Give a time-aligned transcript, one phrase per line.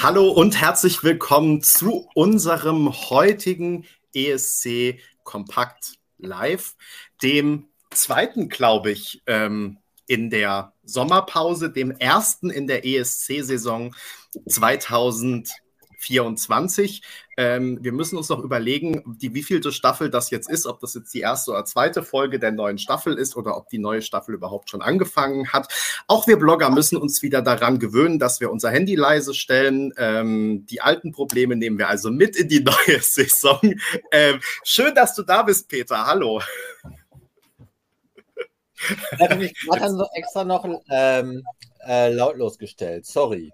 [0.00, 6.76] Hallo und herzlich willkommen zu unserem heutigen ESC Kompakt Live,
[7.20, 13.92] dem zweiten, glaube ich, ähm, in der Sommerpause, dem ersten in der ESC-Saison
[15.98, 17.02] 2024.
[17.36, 21.12] Ähm, wir müssen uns noch überlegen, die wievielte Staffel das jetzt ist, ob das jetzt
[21.14, 24.70] die erste oder zweite Folge der neuen Staffel ist oder ob die neue Staffel überhaupt
[24.70, 25.72] schon angefangen hat.
[26.06, 29.92] Auch wir Blogger müssen uns wieder daran gewöhnen, dass wir unser Handy leise stellen.
[29.98, 33.60] Ähm, die alten Probleme nehmen wir also mit in die neue Saison.
[34.10, 36.06] Ähm, schön, dass du da bist, Peter.
[36.06, 36.40] Hallo.
[38.80, 41.42] Ich gerade extra noch ähm,
[41.86, 43.06] äh, lautlos gestellt.
[43.06, 43.52] Sorry.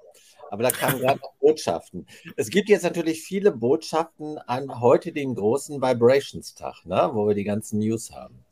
[0.51, 2.07] Aber da kamen gerade noch Botschaften.
[2.37, 7.11] Es gibt jetzt natürlich viele Botschaften an heute den großen Vibrations-Tag, ne?
[7.13, 8.45] wo wir die ganzen News haben.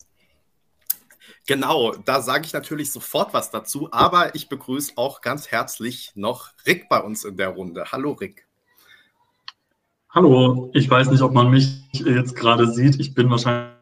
[1.46, 6.51] Genau, da sage ich natürlich sofort was dazu, aber ich begrüße auch ganz herzlich noch
[6.66, 7.87] Rick bei uns in der Runde.
[7.90, 8.46] Hallo Rick.
[10.10, 13.01] Hallo, ich weiß nicht, ob man mich jetzt gerade sieht.
[13.01, 13.73] Ich bin wahrscheinlich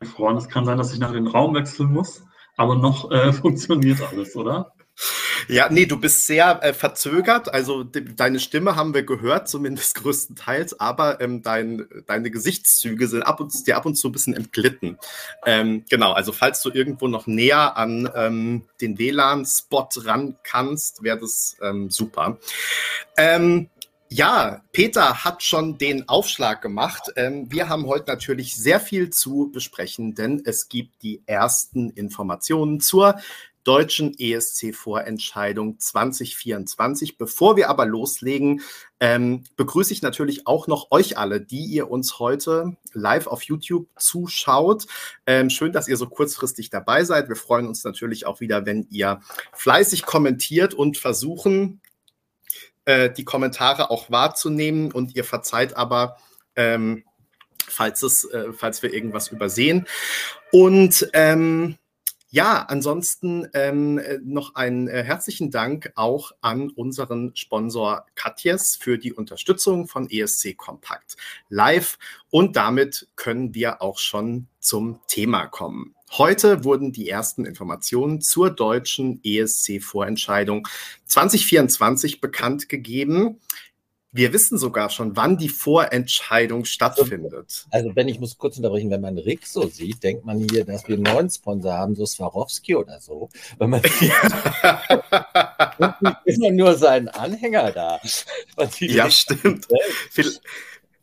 [0.00, 0.36] gefroren.
[0.36, 2.22] Es kann sein, dass ich nach den Raum wechseln muss,
[2.56, 4.72] aber noch äh, funktioniert alles, oder?
[5.48, 7.52] Ja, nee, du bist sehr äh, verzögert.
[7.52, 13.22] Also de deine Stimme haben wir gehört, zumindest größtenteils, aber ähm, dein, deine Gesichtszüge sind
[13.22, 14.98] ab und, dir ab und zu ein bisschen entglitten.
[15.46, 21.18] Ähm, genau, also falls du irgendwo noch näher an ähm, den WLAN-Spot ran kannst, wäre
[21.18, 22.38] das ähm, super.
[23.16, 23.70] Ähm,
[24.10, 27.12] ja, Peter hat schon den Aufschlag gemacht.
[27.16, 32.80] Ähm, wir haben heute natürlich sehr viel zu besprechen, denn es gibt die ersten Informationen
[32.80, 33.16] zur
[33.68, 37.18] deutschen ESC-Vorentscheidung 2024.
[37.18, 38.62] Bevor wir aber loslegen,
[38.98, 43.86] ähm, begrüße ich natürlich auch noch euch alle, die ihr uns heute live auf YouTube
[43.98, 44.86] zuschaut.
[45.26, 47.28] Ähm, schön, dass ihr so kurzfristig dabei seid.
[47.28, 49.20] Wir freuen uns natürlich auch wieder, wenn ihr
[49.52, 51.82] fleißig kommentiert und versuchen,
[52.86, 56.16] äh, die Kommentare auch wahrzunehmen und ihr verzeiht aber,
[56.56, 57.04] ähm,
[57.58, 59.86] falls, es, äh, falls wir irgendwas übersehen.
[60.52, 61.76] Und ähm,
[62.30, 68.98] ja, ansonsten ähm, äh, noch einen äh, herzlichen Dank auch an unseren Sponsor Katjes für
[68.98, 71.16] die Unterstützung von ESC Kompakt
[71.48, 71.98] Live.
[72.30, 75.94] Und damit können wir auch schon zum Thema kommen.
[76.12, 80.66] Heute wurden die ersten Informationen zur deutschen ESC-Vorentscheidung
[81.06, 83.40] 2024 bekannt gegeben.
[84.10, 87.66] Wir wissen sogar schon, wann die Vorentscheidung stattfindet.
[87.70, 90.88] Also, wenn ich muss kurz unterbrechen, wenn man Rick so sieht, denkt man hier, dass
[90.88, 93.28] wir einen neuen Sponsor haben, so Swarovski oder so.
[93.58, 93.82] Wenn man
[96.24, 98.00] ist man nur seinen Anhänger da.
[98.78, 99.68] Ja, stimmt.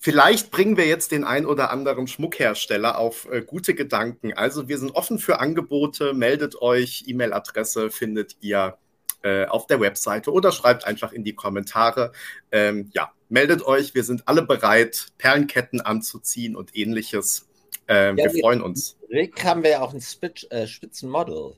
[0.05, 4.33] Vielleicht bringen wir jetzt den ein oder anderen Schmuckhersteller auf äh, gute Gedanken.
[4.33, 6.13] Also wir sind offen für Angebote.
[6.13, 7.05] Meldet euch.
[7.07, 8.77] E-Mail-Adresse findet ihr
[9.25, 12.11] äh, auf der Webseite oder schreibt einfach in die Kommentare.
[12.51, 13.95] Ähm, ja, meldet euch.
[13.95, 17.47] Wir sind alle bereit, Perlenketten anzuziehen und ähnliches.
[17.87, 18.97] Ähm, ja, wir freuen uns.
[19.09, 21.55] Rick haben wir ja auch ein Spitz, äh, Spitzenmodel.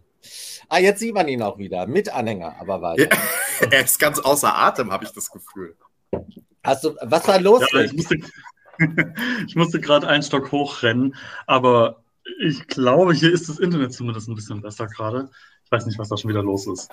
[0.69, 1.87] Ah, jetzt sieht man ihn auch wieder.
[1.87, 3.03] Mit Anhänger, aber weiter.
[3.03, 5.75] Ja, er ist ganz außer Atem, habe ich das Gefühl.
[6.63, 7.65] Hast du, was war los?
[7.73, 8.15] Ja, ich musste,
[9.47, 12.01] ich musste gerade einen Stock hochrennen, aber
[12.39, 15.29] ich glaube, hier ist das Internet zumindest ein bisschen besser gerade.
[15.65, 16.89] Ich weiß nicht, was da schon wieder los ist.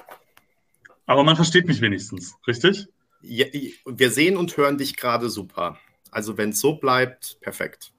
[1.06, 2.86] Aber man versteht mich wenigstens, richtig?
[3.20, 3.46] Ja,
[3.84, 5.78] wir sehen und hören dich gerade super.
[6.10, 7.92] Also wenn es so bleibt, perfekt.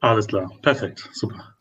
[0.00, 1.56] Alles klar, perfekt, super.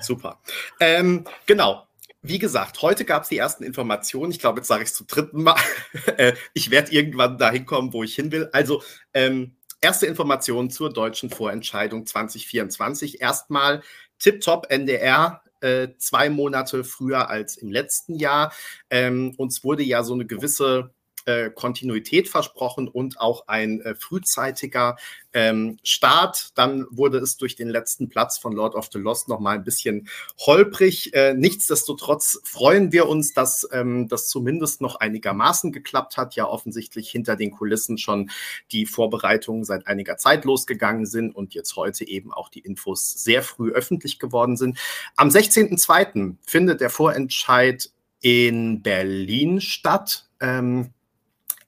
[0.00, 0.40] Super.
[0.80, 1.86] Ähm, genau.
[2.22, 4.30] Wie gesagt, heute gab es die ersten Informationen.
[4.30, 5.56] Ich glaube, jetzt sage ich es zum dritten Mal.
[6.16, 8.48] Äh, ich werde irgendwann dahin kommen, wo ich hin will.
[8.52, 8.82] Also,
[9.14, 13.20] ähm, erste Informationen zur deutschen Vorentscheidung 2024.
[13.20, 13.82] Erstmal
[14.18, 18.52] Tip-Top NDR äh, zwei Monate früher als im letzten Jahr.
[18.90, 20.94] Ähm, uns wurde ja so eine gewisse
[21.26, 24.96] äh, Kontinuität versprochen und auch ein äh, frühzeitiger
[25.32, 26.50] ähm, Start.
[26.54, 29.64] Dann wurde es durch den letzten Platz von Lord of the Lost noch mal ein
[29.64, 30.08] bisschen
[30.38, 31.12] holprig.
[31.12, 36.36] Äh, nichtsdestotrotz freuen wir uns, dass ähm, das zumindest noch einigermaßen geklappt hat.
[36.36, 38.30] Ja, offensichtlich hinter den Kulissen schon
[38.70, 43.42] die Vorbereitungen seit einiger Zeit losgegangen sind und jetzt heute eben auch die Infos sehr
[43.42, 44.78] früh öffentlich geworden sind.
[45.16, 46.36] Am 16.02.
[46.46, 47.90] findet der Vorentscheid
[48.20, 50.30] in Berlin statt.
[50.40, 50.93] Ähm,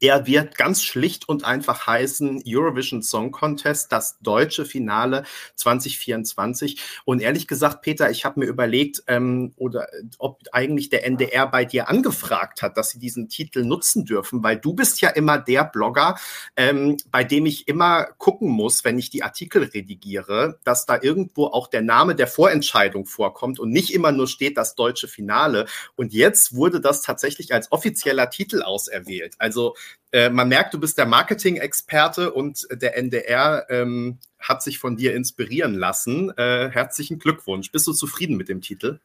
[0.06, 5.24] er wird ganz schlicht und einfach heißen Eurovision Song Contest, das deutsche Finale
[5.56, 6.80] 2024.
[7.04, 9.88] Und ehrlich gesagt, Peter, ich habe mir überlegt, ähm, oder
[10.18, 14.58] ob eigentlich der NDR bei dir angefragt hat, dass sie diesen Titel nutzen dürfen, weil
[14.58, 16.16] du bist ja immer der Blogger,
[16.54, 21.46] ähm, bei dem ich immer gucken muss, wenn ich die Artikel redigiere, dass da irgendwo
[21.46, 25.66] auch der Name der Vorentscheidung vorkommt und nicht immer nur steht das deutsche Finale.
[25.96, 29.34] Und jetzt wurde das tatsächlich als offizieller Titel auserwählt.
[29.38, 29.74] Also
[30.16, 35.14] Äh, man merkt, du bist der Marketing-Experte und der NDR ähm, hat sich von dir
[35.14, 36.32] inspirieren lassen.
[36.38, 37.70] Äh, herzlichen Glückwunsch.
[37.70, 38.98] Bist du zufrieden mit dem Titel?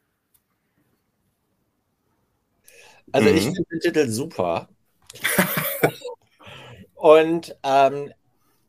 [3.12, 3.36] Also mhm.
[3.36, 4.70] ich finde den Titel super.
[6.94, 8.14] und ähm,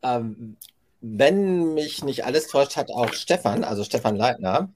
[0.01, 0.57] ähm,
[0.99, 4.69] wenn mich nicht alles täuscht, hat auch Stefan, also Stefan Leitner,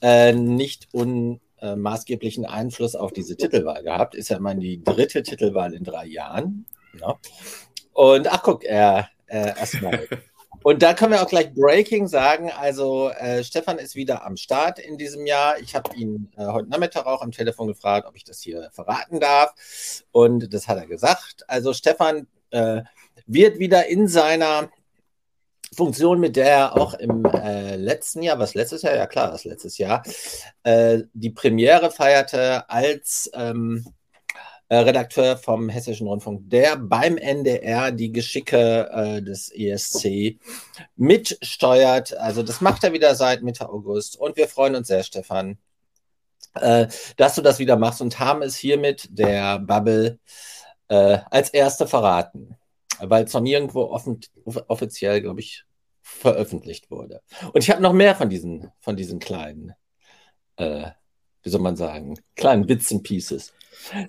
[0.00, 4.14] äh, nicht unmaßgeblichen Einfluss auf diese Titelwahl gehabt.
[4.14, 6.66] Ist ja immer die dritte Titelwahl in drei Jahren.
[6.98, 7.18] Ja.
[7.92, 10.08] Und ach guck, er äh, erstmal.
[10.62, 12.50] Und da können wir auch gleich Breaking sagen.
[12.50, 15.58] Also äh, Stefan ist wieder am Start in diesem Jahr.
[15.58, 19.20] Ich habe ihn äh, heute Nachmittag auch am Telefon gefragt, ob ich das hier verraten
[19.20, 19.54] darf.
[20.12, 21.44] Und das hat er gesagt.
[21.48, 22.82] Also Stefan äh,
[23.26, 24.68] wird wieder in seiner
[25.74, 29.44] Funktion, mit der er auch im äh, letzten Jahr, was letztes Jahr, ja klar, das
[29.44, 30.02] letztes Jahr,
[30.64, 33.90] äh, die Premiere feierte als ähm, äh,
[34.76, 40.38] Redakteur vom Hessischen Rundfunk, der beim NDR die Geschicke äh, des ESC
[40.96, 42.16] mitsteuert.
[42.16, 45.58] Also das macht er wieder seit Mitte August und wir freuen uns sehr, Stefan,
[46.54, 46.86] äh,
[47.16, 50.18] dass du das wieder machst und haben es hiermit der Bubble
[50.88, 52.56] äh, als erste verraten
[53.00, 55.64] weil es noch nirgendwo offen, offiziell, glaube ich,
[56.02, 57.22] veröffentlicht wurde.
[57.52, 59.74] Und ich habe noch mehr von diesen, von diesen kleinen,
[60.56, 60.90] äh,
[61.42, 63.52] wie soll man sagen, kleinen Bits and Pieces.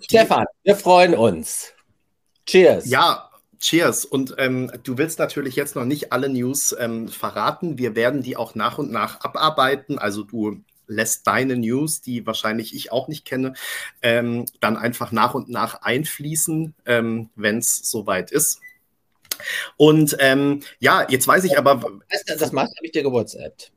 [0.02, 1.74] Stefan, wir freuen uns.
[2.46, 2.88] Cheers.
[2.88, 4.06] Ja, Cheers.
[4.06, 7.78] Und ähm, du willst natürlich jetzt noch nicht alle News ähm, verraten.
[7.78, 10.00] Wir werden die auch nach und nach abarbeiten.
[10.00, 13.54] Also du lässt deine News, die wahrscheinlich ich auch nicht kenne,
[14.02, 18.60] ähm, dann einfach nach und nach einfließen, ähm, wenn es soweit ist.
[19.78, 21.82] Und ähm, ja, jetzt weiß ich aber.
[22.10, 23.72] Das, das macht, habe ich dir gewhatsappt.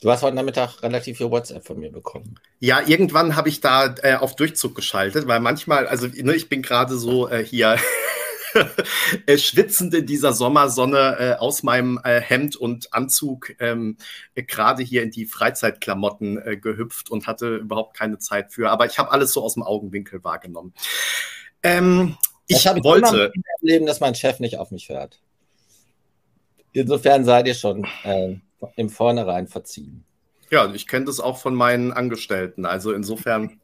[0.00, 2.40] Du hast heute Nachmittag relativ viel WhatsApp von mir bekommen.
[2.58, 6.62] Ja, irgendwann habe ich da äh, auf Durchzug geschaltet, weil manchmal, also ne, ich bin
[6.62, 7.76] gerade so äh, hier
[9.26, 13.98] äh, schwitzend in dieser Sommersonne äh, aus meinem äh, Hemd und Anzug ähm,
[14.34, 18.70] gerade hier in die Freizeitklamotten äh, gehüpft und hatte überhaupt keine Zeit für.
[18.70, 20.72] Aber ich habe alles so aus dem Augenwinkel wahrgenommen.
[21.62, 22.16] Ähm,
[22.46, 23.32] ich habe wollte.
[23.34, 25.20] Immer Leben, dass mein Chef nicht auf mich hört.
[26.72, 28.36] Insofern seid ihr schon äh,
[28.76, 30.04] im Vornherein verziehen.
[30.50, 32.66] Ja, ich kenne das auch von meinen Angestellten.
[32.66, 33.60] Also insofern.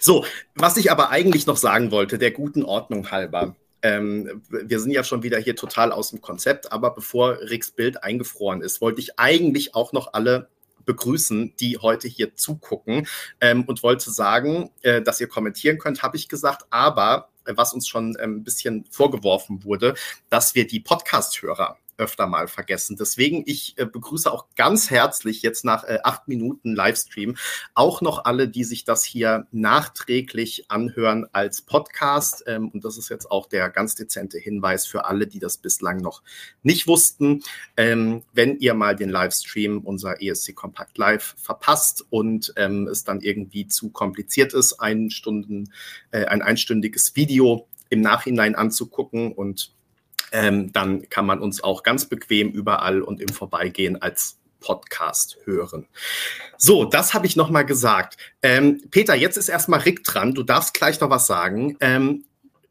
[0.00, 0.24] So,
[0.54, 3.56] was ich aber eigentlich noch sagen wollte, der guten Ordnung halber.
[3.80, 8.02] Ähm, wir sind ja schon wieder hier total aus dem Konzept, aber bevor Ricks Bild
[8.02, 10.48] eingefroren ist, wollte ich eigentlich auch noch alle
[10.84, 13.06] begrüßen, die heute hier zugucken
[13.40, 17.86] ähm, und wollte sagen, äh, dass ihr kommentieren könnt, habe ich gesagt, aber was uns
[17.88, 19.94] schon ähm, ein bisschen vorgeworfen wurde,
[20.30, 22.96] dass wir die Podcast-Hörer öfter mal vergessen.
[22.98, 27.36] Deswegen, ich äh, begrüße auch ganz herzlich jetzt nach äh, acht Minuten Livestream
[27.74, 32.44] auch noch alle, die sich das hier nachträglich anhören als Podcast.
[32.46, 35.98] Ähm, und das ist jetzt auch der ganz dezente Hinweis für alle, die das bislang
[35.98, 36.22] noch
[36.62, 37.42] nicht wussten.
[37.76, 43.20] Ähm, wenn ihr mal den Livestream unser ESC Kompakt Live verpasst und ähm, es dann
[43.20, 45.72] irgendwie zu kompliziert ist, ein Stunden,
[46.10, 49.72] äh, ein einstündiges Video im Nachhinein anzugucken und
[50.34, 55.86] ähm, dann kann man uns auch ganz bequem überall und im Vorbeigehen als Podcast hören.
[56.58, 58.16] So, das habe ich nochmal gesagt.
[58.42, 60.34] Ähm, Peter, jetzt ist erstmal Rick dran.
[60.34, 61.76] Du darfst gleich noch was sagen.
[61.78, 62.24] Ähm,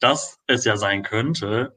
[0.00, 1.76] dass es ja sein könnte,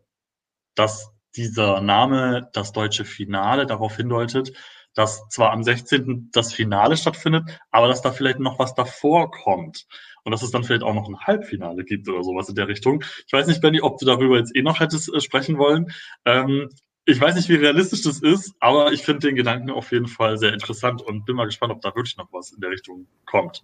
[0.76, 4.54] dass dieser Name, das deutsche Finale, darauf hindeutet,
[4.94, 6.30] dass zwar am 16.
[6.32, 9.88] das Finale stattfindet, aber dass da vielleicht noch was davor kommt.
[10.24, 13.04] Und dass es dann vielleicht auch noch ein Halbfinale gibt oder sowas in der Richtung.
[13.28, 15.92] Ich weiß nicht, Benny, ob du darüber jetzt eh noch hättest äh, sprechen wollen.
[16.24, 16.70] Ähm,
[17.06, 20.38] ich weiß nicht, wie realistisch das ist, aber ich finde den Gedanken auf jeden Fall
[20.38, 23.64] sehr interessant und bin mal gespannt, ob da wirklich noch was in der Richtung kommt.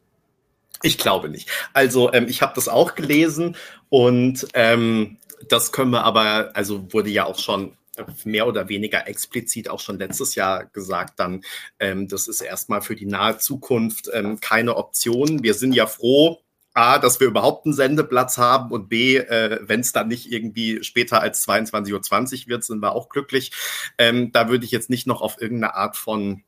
[0.81, 1.50] Ich glaube nicht.
[1.74, 3.55] Also ähm, ich habe das auch gelesen
[3.89, 5.17] und ähm,
[5.48, 7.77] das können wir aber, also wurde ja auch schon
[8.24, 11.41] mehr oder weniger explizit auch schon letztes Jahr gesagt, dann
[11.79, 15.44] ähm, das ist erstmal für die nahe Zukunft ähm, keine Option.
[15.44, 16.39] Wir sind ja froh,
[16.74, 20.84] A, dass wir überhaupt einen Sendeplatz haben und B, äh, wenn es dann nicht irgendwie
[20.84, 23.51] später als 22.20 Uhr wird, sind wir auch glücklich.
[23.98, 26.44] Ähm, da würde ich jetzt nicht noch auf irgendeine Art von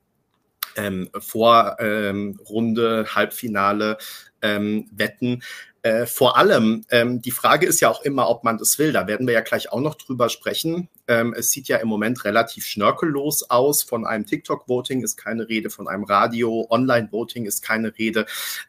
[0.75, 3.97] ähm, Vorrunde, ähm, Halbfinale
[4.41, 5.43] ähm, wetten.
[5.83, 8.93] Äh, vor allem, ähm, die Frage ist ja auch immer, ob man das will.
[8.93, 10.89] Da werden wir ja gleich auch noch drüber sprechen.
[11.07, 13.81] Ähm, es sieht ja im Moment relativ schnörkellos aus.
[13.81, 18.27] Von einem TikTok-Voting ist keine Rede, von einem Radio-Online-Voting ist keine Rede.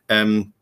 [0.08, 0.52] Ähm,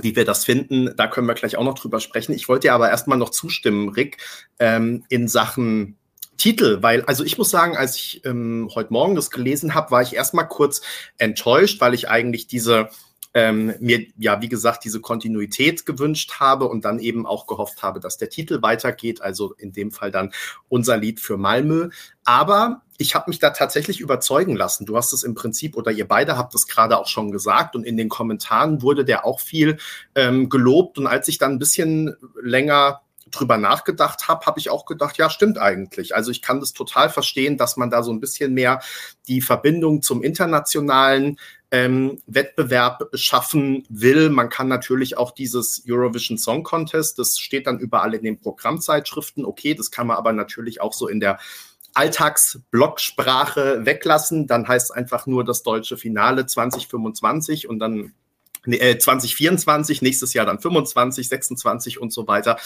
[0.00, 2.32] wie wir das finden, da können wir gleich auch noch drüber sprechen.
[2.32, 4.18] Ich wollte dir aber erstmal noch zustimmen, Rick,
[4.58, 5.96] ähm, in Sachen
[6.36, 10.02] Titel, weil, also ich muss sagen, als ich ähm, heute Morgen das gelesen habe, war
[10.02, 10.82] ich erstmal kurz
[11.16, 12.90] enttäuscht, weil ich eigentlich diese
[13.34, 18.00] ähm, mir ja, wie gesagt, diese Kontinuität gewünscht habe und dann eben auch gehofft habe,
[18.00, 19.22] dass der Titel weitergeht.
[19.22, 20.32] Also in dem Fall dann
[20.68, 21.90] unser Lied für Malmö.
[22.24, 24.86] Aber ich habe mich da tatsächlich überzeugen lassen.
[24.86, 27.84] Du hast es im Prinzip oder ihr beide habt es gerade auch schon gesagt und
[27.84, 29.78] in den Kommentaren wurde der auch viel
[30.14, 30.98] ähm, gelobt.
[30.98, 35.30] Und als ich dann ein bisschen länger drüber nachgedacht habe, habe ich auch gedacht, ja,
[35.30, 36.14] stimmt eigentlich.
[36.14, 38.80] Also ich kann das total verstehen, dass man da so ein bisschen mehr
[39.26, 41.38] die Verbindung zum internationalen
[41.70, 44.30] ähm, Wettbewerb schaffen will.
[44.30, 49.44] Man kann natürlich auch dieses Eurovision Song Contest, das steht dann überall in den Programmzeitschriften.
[49.44, 51.38] Okay, das kann man aber natürlich auch so in der
[51.94, 54.46] Alltagsblocksprache weglassen.
[54.46, 58.14] Dann heißt es einfach nur das deutsche Finale 2025 und dann
[58.64, 62.58] 2024, äh, nächstes Jahr dann 25, 26 und so weiter.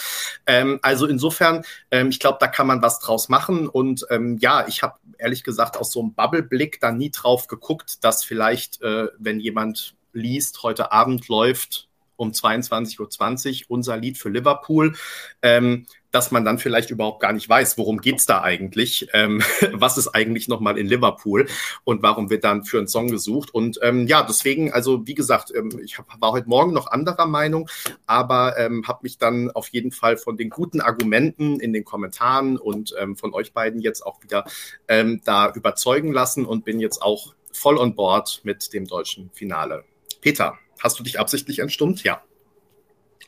[0.45, 3.67] Ähm, also insofern, ähm, ich glaube, da kann man was draus machen.
[3.67, 8.03] Und ähm, ja, ich habe ehrlich gesagt aus so einem Bubble-Blick da nie drauf geguckt,
[8.03, 14.29] dass vielleicht, äh, wenn jemand liest, heute Abend läuft um 22.20 Uhr unser Lied für
[14.29, 14.95] Liverpool.
[15.41, 19.41] Ähm, dass man dann vielleicht überhaupt gar nicht weiß, worum geht's da eigentlich, ähm,
[19.73, 21.47] was ist eigentlich nochmal in Liverpool
[21.83, 23.51] und warum wird dann für einen Song gesucht.
[23.51, 27.25] Und ähm, ja, deswegen, also wie gesagt, ähm, ich hab, war heute Morgen noch anderer
[27.25, 27.67] Meinung,
[28.05, 32.57] aber ähm, habe mich dann auf jeden Fall von den guten Argumenten in den Kommentaren
[32.57, 34.45] und ähm, von euch beiden jetzt auch wieder
[34.87, 39.83] ähm, da überzeugen lassen und bin jetzt auch voll on board mit dem deutschen Finale.
[40.21, 42.03] Peter, hast du dich absichtlich entstummt?
[42.03, 42.21] Ja.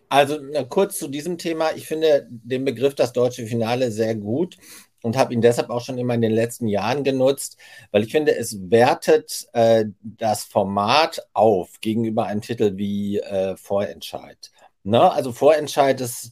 [0.10, 1.72] Also kurz zu diesem Thema.
[1.76, 4.58] Ich finde den Begriff das deutsche Finale sehr gut
[5.02, 7.58] und habe ihn deshalb auch schon immer in den letzten Jahren genutzt,
[7.92, 14.52] weil ich finde, es wertet äh, das Format auf gegenüber einem Titel wie äh, Vorentscheid.
[14.84, 15.12] Ne?
[15.12, 16.32] Also Vorentscheid ist,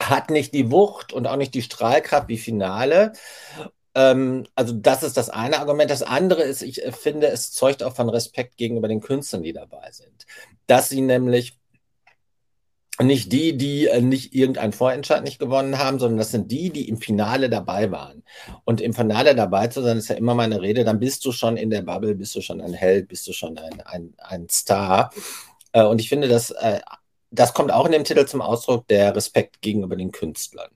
[0.00, 3.12] hat nicht die Wucht und auch nicht die Strahlkraft wie Finale.
[3.94, 5.90] Ähm, also das ist das eine Argument.
[5.90, 9.52] Das andere ist, ich äh, finde, es zeugt auch von Respekt gegenüber den Künstlern, die
[9.52, 10.26] dabei sind.
[10.66, 11.58] Dass sie nämlich
[13.00, 16.88] nicht die, die äh, nicht irgendeinen Vorentscheid nicht gewonnen haben, sondern das sind die, die
[16.88, 18.22] im Finale dabei waren.
[18.64, 21.56] Und im Finale dabei zu sein, ist ja immer meine Rede, dann bist du schon
[21.56, 25.10] in der Bubble, bist du schon ein Held, bist du schon ein, ein, ein Star.
[25.72, 26.54] Äh, und ich finde, das,
[27.30, 30.70] das kommt auch in dem Titel zum Ausdruck, der Respekt gegenüber den Künstlern.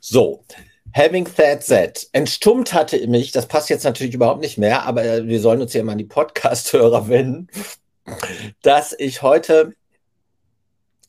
[0.00, 0.44] So,
[0.94, 5.40] Having that said, entstummt hatte mich, das passt jetzt natürlich überhaupt nicht mehr, aber wir
[5.40, 7.48] sollen uns ja immer an die Podcast-Hörer wenden,
[8.62, 9.74] dass ich heute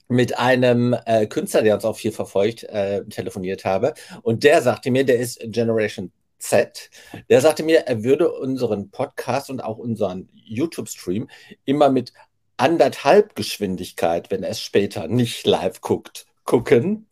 [0.08, 3.94] mit einem äh, Künstler, der uns auch viel verfolgt, äh, telefoniert habe.
[4.22, 6.90] Und der sagte mir, der ist Generation Z,
[7.30, 11.30] der sagte mir, er würde unseren Podcast und auch unseren YouTube-Stream
[11.66, 12.14] immer mit
[12.58, 17.08] anderthalb Geschwindigkeit, wenn er es später nicht live guckt, gucken.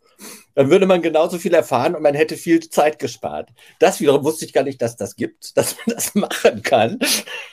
[0.56, 3.50] Dann würde man genauso viel erfahren und man hätte viel Zeit gespart.
[3.80, 7.00] Das wiederum wusste ich gar nicht, dass das gibt, dass man das machen kann.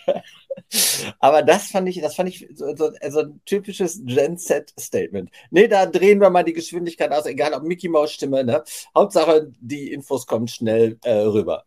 [1.20, 5.30] Aber das fand ich, das fand ich so, so also ein typisches Gen-Z-Statement.
[5.50, 8.64] Nee, da drehen wir mal die Geschwindigkeit aus, egal ob Mickey Maus Stimme, ne?
[8.94, 11.64] Hauptsache, die Infos kommen schnell äh, rüber.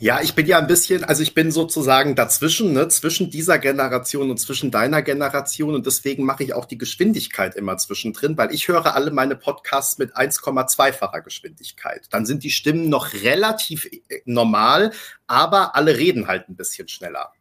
[0.00, 4.30] Ja, ich bin ja ein bisschen, also ich bin sozusagen dazwischen, ne, zwischen dieser Generation
[4.30, 8.66] und zwischen deiner Generation und deswegen mache ich auch die Geschwindigkeit immer zwischendrin, weil ich
[8.66, 12.06] höre alle meine Podcasts mit 1,2-facher Geschwindigkeit.
[12.10, 14.92] Dann sind die Stimmen noch relativ äh, normal,
[15.26, 17.34] aber alle reden halt ein bisschen schneller.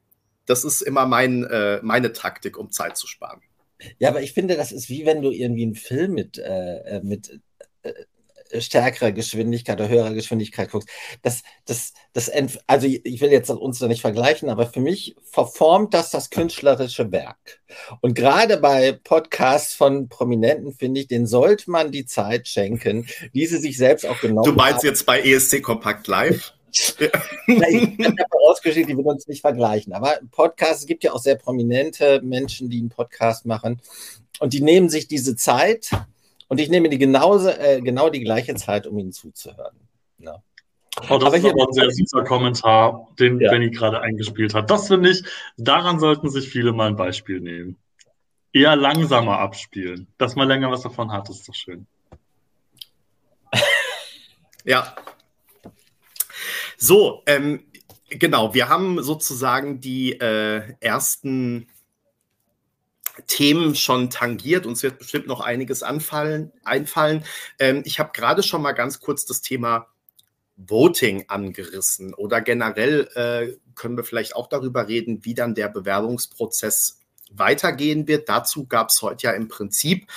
[0.45, 3.39] Das ist immer mein, äh, meine Taktik, um Zeit zu sparen.
[3.99, 7.01] Ja, aber ich finde, das ist wie wenn du irgendwie einen Film mit, äh, äh
[7.03, 7.39] mit
[7.83, 7.93] äh,
[8.57, 10.89] stärkerer Geschwindigkeit oder höherer Geschwindigkeit guckst.
[11.21, 12.31] Das, das, das,
[12.67, 17.11] also ich will jetzt uns da nicht vergleichen, aber für mich verformt das das künstlerische
[17.11, 17.61] Werk.
[18.01, 23.45] Und gerade bei Podcasts von Prominenten finde ich, den sollte man die Zeit schenken, die
[23.45, 24.55] sie sich selbst auch genommen haben.
[24.55, 24.87] Du meinst haben.
[24.87, 26.53] jetzt bei ESC Kompakt Live?
[26.71, 28.15] ich habe
[28.47, 29.93] rausgeschickt, die würden uns nicht vergleichen.
[29.93, 33.81] Aber Podcasts, es gibt ja auch sehr prominente Menschen, die einen Podcast machen.
[34.39, 35.89] Und die nehmen sich diese Zeit
[36.49, 39.77] und ich nehme die genauso, äh, genau die gleiche Zeit, um ihnen zuzuhören.
[40.17, 40.43] Ja.
[41.09, 43.51] Oh, das aber ist aber ein sehr süßer Kommentar, den ja.
[43.51, 44.69] Benny gerade eingespielt hat.
[44.69, 45.23] Das finde ich,
[45.57, 47.77] daran sollten sich viele mal ein Beispiel nehmen.
[48.51, 50.07] Eher langsamer abspielen.
[50.17, 51.85] Dass man länger was davon hat, ist doch schön.
[54.65, 54.95] ja.
[56.77, 57.63] So, ähm,
[58.09, 61.67] genau, wir haben sozusagen die äh, ersten
[63.29, 64.65] Themen schon tangiert.
[64.65, 67.23] Uns wird bestimmt noch einiges anfallen, einfallen.
[67.59, 69.87] Ähm, ich habe gerade schon mal ganz kurz das Thema
[70.57, 76.99] Voting angerissen oder generell äh, können wir vielleicht auch darüber reden, wie dann der Bewerbungsprozess
[77.31, 78.27] weitergehen wird.
[78.27, 80.07] Dazu gab es heute ja im Prinzip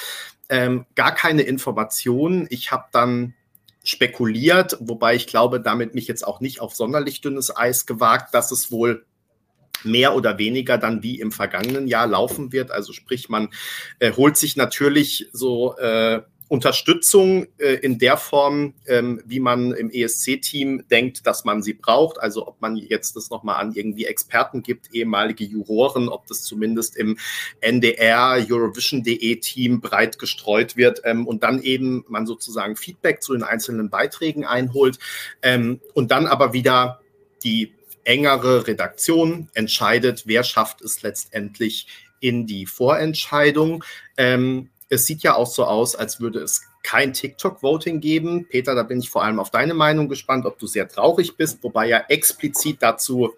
[0.48, 2.46] ähm, gar keine Informationen.
[2.50, 3.34] Ich habe dann
[3.84, 8.50] spekuliert, wobei ich glaube, damit mich jetzt auch nicht auf sonderlich dünnes Eis gewagt, dass
[8.52, 9.04] es wohl
[9.84, 12.70] mehr oder weniger dann wie im vergangenen Jahr laufen wird.
[12.70, 13.48] Also sprich, man
[13.98, 16.22] äh, holt sich natürlich so äh,
[16.52, 22.20] Unterstützung äh, in der Form, ähm, wie man im ESC-Team denkt, dass man sie braucht.
[22.20, 26.94] Also ob man jetzt das nochmal an irgendwie Experten gibt, ehemalige Juroren, ob das zumindest
[26.98, 27.16] im
[27.62, 33.88] NDR, Eurovision.de-Team breit gestreut wird ähm, und dann eben man sozusagen Feedback zu den einzelnen
[33.88, 34.98] Beiträgen einholt
[35.40, 37.00] ähm, und dann aber wieder
[37.44, 37.72] die
[38.04, 41.86] engere Redaktion entscheidet, wer schafft es letztendlich
[42.20, 43.84] in die Vorentscheidung.
[44.16, 48.46] Ähm, es sieht ja auch so aus, als würde es kein TikTok-Voting geben.
[48.48, 51.62] Peter, da bin ich vor allem auf deine Meinung gespannt, ob du sehr traurig bist,
[51.62, 53.32] wobei ja explizit dazu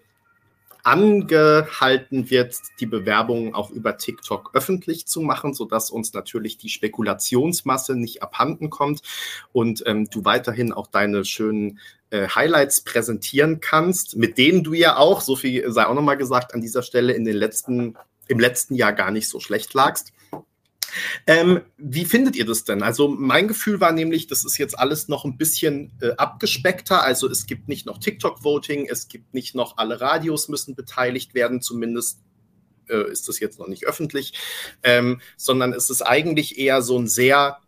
[0.85, 7.95] angehalten wird, die Bewerbungen auch über TikTok öffentlich zu machen, sodass uns natürlich die Spekulationsmasse
[7.95, 9.01] nicht abhanden kommt
[9.51, 11.79] und ähm, du weiterhin auch deine schönen
[12.15, 16.53] äh, Highlights präsentieren kannst, mit denen du ja auch, so viel sei auch nochmal gesagt,
[16.53, 20.13] an dieser Stelle in den letzten, im letzten Jahr gar nicht so schlecht lagst.
[21.27, 22.83] Ähm, wie findet ihr das denn?
[22.83, 27.03] Also mein Gefühl war nämlich, das ist jetzt alles noch ein bisschen äh, abgespeckter.
[27.03, 31.61] Also es gibt nicht noch TikTok-Voting, es gibt nicht noch alle Radios müssen beteiligt werden,
[31.61, 32.19] zumindest
[32.87, 34.33] äh, ist das jetzt noch nicht öffentlich,
[34.83, 37.59] ähm, sondern es ist eigentlich eher so ein sehr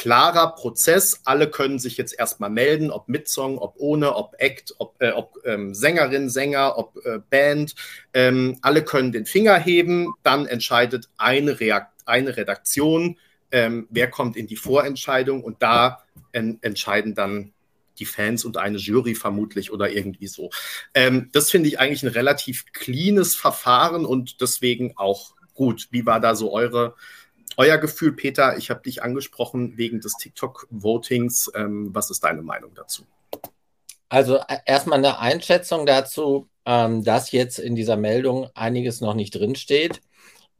[0.00, 1.20] klarer Prozess.
[1.24, 5.10] Alle können sich jetzt erstmal melden, ob mit Song, ob ohne, ob Act, ob, äh,
[5.10, 7.74] ob ähm, Sängerin, Sänger, ob äh, Band.
[8.14, 10.14] Ähm, alle können den Finger heben.
[10.22, 13.16] Dann entscheidet eine Reaktion eine Redaktion,
[13.52, 17.52] ähm, wer kommt in die Vorentscheidung und da en entscheiden dann
[17.98, 20.50] die Fans und eine Jury vermutlich oder irgendwie so.
[20.94, 25.88] Ähm, das finde ich eigentlich ein relativ cleanes Verfahren und deswegen auch gut.
[25.90, 26.94] Wie war da so eure,
[27.60, 28.56] euer Gefühl, Peter?
[28.56, 31.52] Ich habe dich angesprochen wegen des TikTok-Votings.
[31.54, 33.04] Ähm, was ist deine Meinung dazu?
[34.08, 39.34] Also äh, erstmal eine Einschätzung dazu, ähm, dass jetzt in dieser Meldung einiges noch nicht
[39.34, 40.00] drinsteht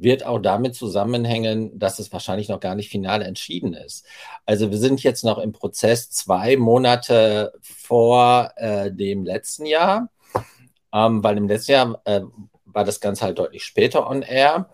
[0.02, 4.06] wird auch damit zusammenhängen, dass es wahrscheinlich noch gar nicht final entschieden ist.
[4.46, 10.08] Also wir sind jetzt noch im Prozess zwei Monate vor äh, dem letzten Jahr,
[10.94, 12.22] ähm, weil im letzten Jahr äh,
[12.64, 14.70] war das Ganze halt deutlich später on air.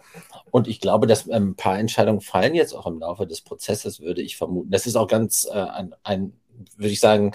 [0.51, 4.01] Und ich glaube, dass ähm, ein paar Entscheidungen fallen jetzt auch im Laufe des Prozesses,
[4.01, 4.71] würde ich vermuten.
[4.71, 6.33] Das ist auch ganz äh, ein, ein,
[6.77, 7.33] würde ich sagen,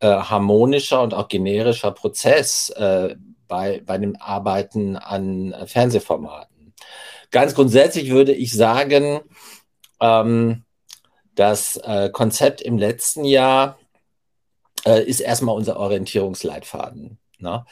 [0.00, 3.16] äh, harmonischer und auch generischer Prozess äh,
[3.48, 6.74] bei, bei dem Arbeiten an Fernsehformaten.
[7.30, 9.20] Ganz grundsätzlich würde ich sagen,
[10.00, 10.64] ähm,
[11.34, 13.78] das äh, Konzept im letzten Jahr
[14.84, 17.18] äh, ist erstmal unser Orientierungsleitfaden.
[17.38, 17.64] Ne?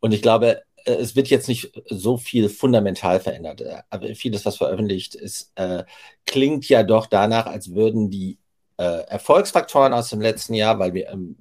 [0.00, 3.60] Und ich glaube, äh, es wird jetzt nicht so viel fundamental verändert.
[3.60, 5.84] Äh, aber vieles, was veröffentlicht ist, äh,
[6.26, 8.38] klingt ja doch danach, als würden die
[8.78, 11.36] äh, Erfolgsfaktoren aus dem letzten Jahr, weil wir ähm,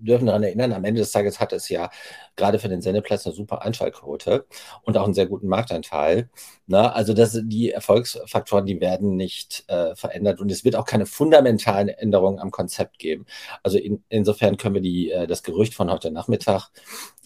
[0.00, 1.90] dürfen daran erinnern, am Ende des Tages hat es ja
[2.36, 4.46] gerade für den Sendeplatz eine super Einschaltquote
[4.82, 6.30] und auch einen sehr guten Marktanteil.
[6.66, 11.06] Na, also das, die Erfolgsfaktoren, die werden nicht äh, verändert und es wird auch keine
[11.06, 13.26] fundamentalen Änderungen am Konzept geben.
[13.62, 16.70] Also in, insofern können wir die, äh, das Gerücht von heute Nachmittag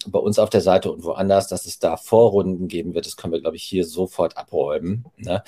[0.07, 3.33] bei uns auf der Seite und woanders, dass es da Vorrunden geben wird, das können
[3.33, 5.05] wir, glaube ich, hier sofort abräumen.
[5.17, 5.43] Ne?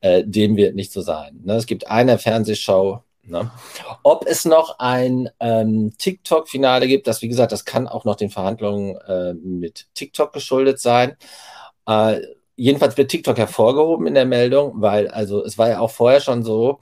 [0.00, 1.40] Äh, dem wird nicht so sein.
[1.44, 1.54] Ne?
[1.54, 3.50] Es gibt eine Fernsehshow, Ne?
[4.02, 8.30] Ob es noch ein ähm, TikTok-Finale gibt, das wie gesagt, das kann auch noch den
[8.30, 11.16] Verhandlungen äh, mit TikTok geschuldet sein.
[11.86, 12.20] Äh,
[12.56, 16.42] jedenfalls wird TikTok hervorgehoben in der Meldung, weil also es war ja auch vorher schon
[16.42, 16.80] so,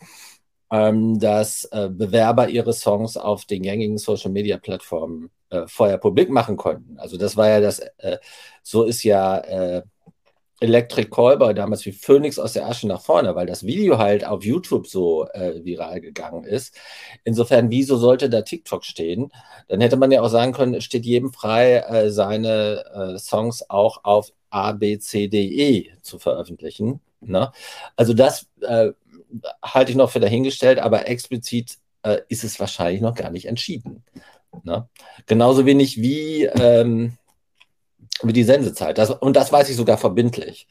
[0.71, 6.99] ähm, dass äh, Bewerber ihre Songs auf den gängigen Social-Media-Plattformen äh, vorher publik machen konnten.
[6.99, 8.19] Also das war ja das, äh,
[8.63, 9.83] so ist ja äh,
[10.61, 14.45] Electric Callboy damals wie Phoenix aus der Asche nach vorne, weil das Video halt auf
[14.45, 16.75] YouTube so äh, viral gegangen ist.
[17.25, 19.33] Insofern, wieso sollte da TikTok stehen?
[19.69, 24.05] Dann hätte man ja auch sagen können, steht jedem frei, äh, seine äh, Songs auch
[24.05, 27.01] auf A, B, C, D, E zu veröffentlichen.
[27.21, 27.53] Ne?
[27.97, 28.93] Also das äh,
[29.63, 34.05] halte ich noch für dahingestellt, aber explizit äh, ist es wahrscheinlich noch gar nicht entschieden.
[34.63, 34.89] Ne?
[35.27, 37.18] Genauso wenig wie ähm,
[38.23, 38.99] wie die Sendezeit.
[38.99, 40.69] Das, und das weiß ich sogar verbindlich.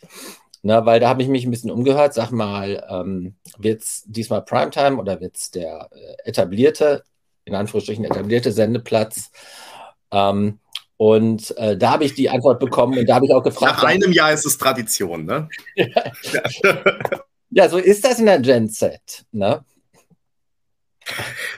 [0.63, 2.13] Na, weil da habe ich mich ein bisschen umgehört.
[2.13, 7.03] Sag mal, ähm, wird es diesmal Primetime oder wird es der äh, etablierte,
[7.45, 9.31] in Anführungsstrichen etablierte Sendeplatz?
[10.11, 10.59] Ähm,
[10.97, 13.77] und äh, da habe ich die Antwort bekommen und da habe ich auch gefragt.
[13.77, 15.47] Nach einem Jahr ist es Tradition, ne?
[17.51, 19.63] ja, so ist das in der Gen Z, ne?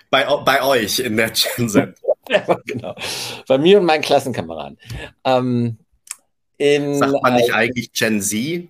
[0.09, 1.95] Bei, bei euch in der Gen Z.
[2.65, 2.95] genau.
[3.47, 4.77] Bei mir und meinen Klassenkameraden.
[5.23, 5.77] Ähm,
[6.57, 8.67] in, Sagt man nicht eigentlich Gen Z?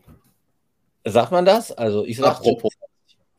[1.05, 1.71] Sagt man das?
[1.71, 2.73] Also ich sage Apropos.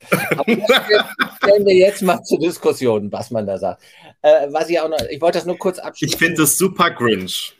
[0.02, 3.82] stellen wir jetzt mal zur Diskussion, was man da sagt.
[4.22, 6.14] Äh, was ich auch noch, ich wollte das nur kurz abschließen.
[6.14, 7.54] Ich finde es super Grinch.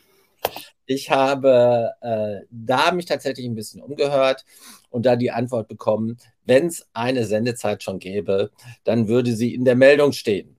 [0.85, 4.43] Ich habe äh, da mich tatsächlich ein bisschen umgehört
[4.89, 8.51] und da die Antwort bekommen, wenn es eine Sendezeit schon gäbe,
[8.83, 10.57] dann würde sie in der Meldung stehen.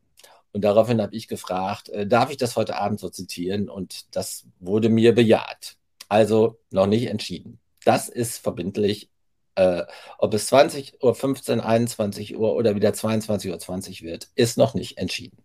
[0.53, 3.69] Und daraufhin habe ich gefragt, äh, darf ich das heute Abend so zitieren?
[3.69, 5.77] Und das wurde mir bejaht.
[6.09, 7.59] Also noch nicht entschieden.
[7.85, 9.09] Das ist verbindlich.
[9.55, 9.83] Äh,
[10.19, 14.75] ob es 20 Uhr, 15, 21 Uhr oder wieder 22 Uhr 20 wird, ist noch
[14.75, 15.39] nicht entschieden.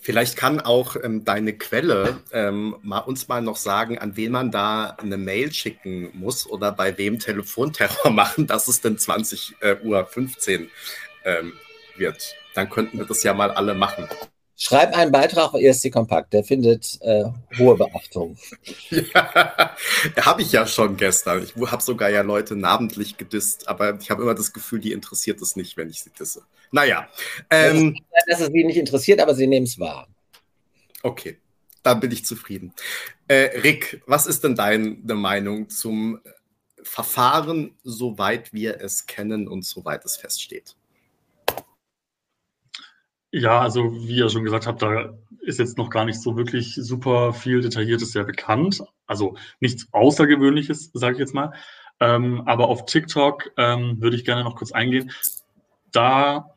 [0.00, 4.50] Vielleicht kann auch ähm, deine Quelle ähm, mal, uns mal noch sagen, an wen man
[4.50, 9.76] da eine Mail schicken muss oder bei wem Telefonterror machen, dass es denn 20 äh,
[9.84, 10.70] Uhr 15
[11.24, 11.52] ähm,
[11.96, 14.08] wird dann könnten wir das ja mal alle machen.
[14.56, 17.24] Schreib einen Beitrag auf ESC Kompakt, der findet äh,
[17.58, 18.36] hohe Beachtung.
[18.90, 19.74] ja,
[20.20, 21.42] habe ich ja schon gestern.
[21.42, 25.40] Ich habe sogar ja Leute namentlich gedisst, aber ich habe immer das Gefühl, die interessiert
[25.40, 26.42] es nicht, wenn ich sie disse.
[26.70, 27.08] Naja.
[27.50, 30.06] Ähm, dass es sie nicht interessiert, aber sie nehmen es wahr.
[31.02, 31.38] Okay,
[31.82, 32.72] dann bin ich zufrieden.
[33.26, 36.20] Äh, Rick, was ist denn deine Meinung zum
[36.84, 40.76] Verfahren, soweit wir es kennen und soweit es feststeht?
[43.32, 46.74] Ja, also wie ihr schon gesagt habt, da ist jetzt noch gar nicht so wirklich
[46.74, 48.82] super viel Detailliertes sehr bekannt.
[49.06, 51.52] Also nichts Außergewöhnliches, sage ich jetzt mal.
[51.98, 55.10] Ähm, aber auf TikTok ähm, würde ich gerne noch kurz eingehen.
[55.92, 56.54] Da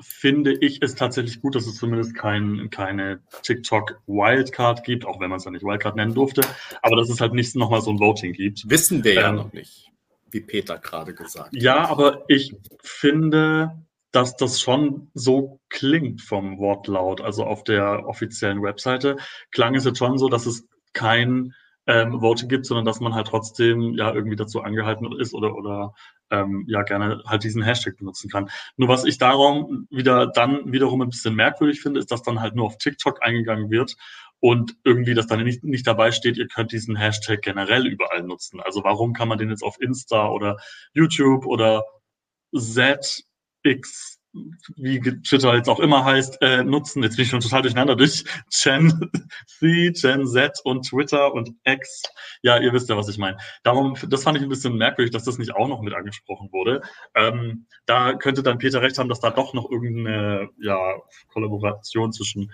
[0.00, 5.30] finde ich es tatsächlich gut, dass es zumindest kein, keine TikTok Wildcard gibt, auch wenn
[5.30, 6.42] man es ja nicht Wildcard nennen durfte,
[6.82, 8.68] aber dass es halt nicht nochmal so ein Voting gibt.
[8.70, 9.90] Wissen wir ja ähm, noch nicht,
[10.30, 11.62] wie Peter gerade gesagt hat.
[11.62, 17.20] Ja, aber ich finde, dass das schon so klingt vom Wortlaut.
[17.20, 19.16] Also auf der offiziellen Webseite
[19.50, 21.54] klang es jetzt schon so, dass es kein
[21.86, 25.94] ähm, Voting gibt, sondern dass man halt trotzdem ja irgendwie dazu angehalten ist oder oder
[26.30, 28.50] ähm, ja gerne halt diesen Hashtag benutzen kann.
[28.76, 32.54] Nur was ich darum wieder dann wiederum ein bisschen merkwürdig finde, ist, dass dann halt
[32.54, 33.96] nur auf TikTok eingegangen wird
[34.40, 38.60] und irgendwie, dass dann nicht, nicht dabei steht, ihr könnt diesen Hashtag generell überall nutzen.
[38.60, 40.58] Also warum kann man den jetzt auf Insta oder
[40.92, 41.84] YouTube oder
[42.54, 43.24] Z
[43.62, 44.18] X,
[44.76, 47.02] wie Twitter jetzt auch immer heißt, äh, nutzen.
[47.02, 48.24] Jetzt bin ich schon total durcheinander durch
[48.62, 49.10] Gen
[49.46, 52.02] Z, Gen Z und Twitter und X.
[52.42, 53.38] Ja, ihr wisst ja, was ich meine.
[53.62, 56.82] Darum, das fand ich ein bisschen merkwürdig, dass das nicht auch noch mit angesprochen wurde.
[57.14, 60.78] Ähm, da könnte dann Peter recht haben, dass da doch noch irgendeine ja,
[61.32, 62.52] Kollaboration zwischen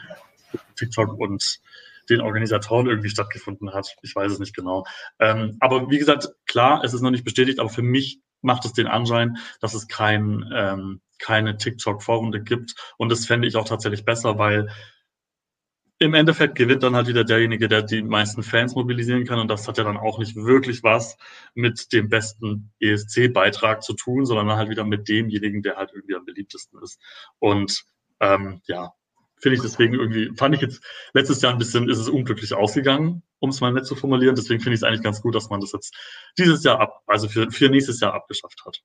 [0.77, 1.61] TikTok und
[2.11, 3.97] den Organisatoren irgendwie stattgefunden hat.
[4.03, 4.85] Ich weiß es nicht genau.
[5.19, 8.73] Ähm, aber wie gesagt, klar, es ist noch nicht bestätigt, aber für mich macht es
[8.73, 12.75] den Anschein, dass es kein, ähm, keine TikTok-Vorrunde gibt.
[12.97, 14.69] Und das fände ich auch tatsächlich besser, weil
[15.99, 19.39] im Endeffekt gewinnt dann halt wieder derjenige, der die meisten Fans mobilisieren kann.
[19.39, 21.17] Und das hat ja dann auch nicht wirklich was
[21.55, 26.25] mit dem besten ESC-Beitrag zu tun, sondern halt wieder mit demjenigen, der halt irgendwie am
[26.25, 27.01] beliebtesten ist.
[27.39, 27.85] Und
[28.21, 28.93] ähm, ja,
[29.39, 33.23] finde ich deswegen irgendwie, fand ich jetzt letztes Jahr ein bisschen, ist es unglücklich ausgegangen,
[33.45, 34.35] um es mal nett zu formulieren.
[34.35, 35.95] Deswegen finde ich es eigentlich ganz gut, dass man das jetzt
[36.39, 38.83] dieses Jahr ab, also für, für nächstes Jahr abgeschafft hat.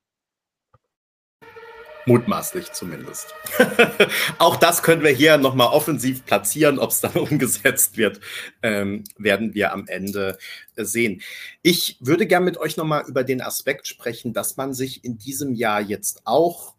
[2.05, 3.35] Mutmaßlich zumindest.
[4.39, 6.79] Auch das können wir hier nochmal offensiv platzieren.
[6.79, 8.19] Ob es dann umgesetzt wird,
[8.63, 10.37] ähm, werden wir am Ende
[10.75, 11.21] sehen.
[11.61, 15.53] Ich würde gerne mit euch nochmal über den Aspekt sprechen, dass man sich in diesem
[15.53, 16.75] Jahr jetzt auch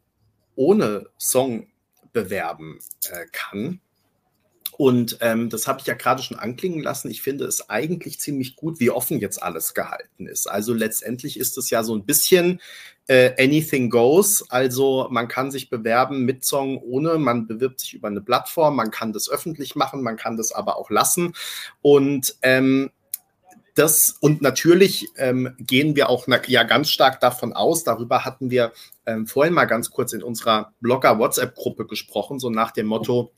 [0.57, 1.69] ohne Song
[2.13, 3.81] bewerben äh, kann.
[4.81, 7.11] Und ähm, das habe ich ja gerade schon anklingen lassen.
[7.11, 10.47] Ich finde es eigentlich ziemlich gut, wie offen jetzt alles gehalten ist.
[10.47, 12.63] Also letztendlich ist es ja so ein bisschen
[13.07, 14.43] äh, anything goes.
[14.49, 18.91] Also man kann sich bewerben mit Song ohne, man bewirbt sich über eine Plattform, man
[18.91, 21.35] kann das öffentlich machen, man kann das aber auch lassen.
[21.83, 22.91] Und ähm,
[23.75, 28.49] das und natürlich ähm, gehen wir auch na, ja ganz stark davon aus, darüber hatten
[28.49, 28.73] wir
[29.05, 33.35] ähm, vorhin mal ganz kurz in unserer Blogger-WhatsApp-Gruppe gesprochen, so nach dem Motto,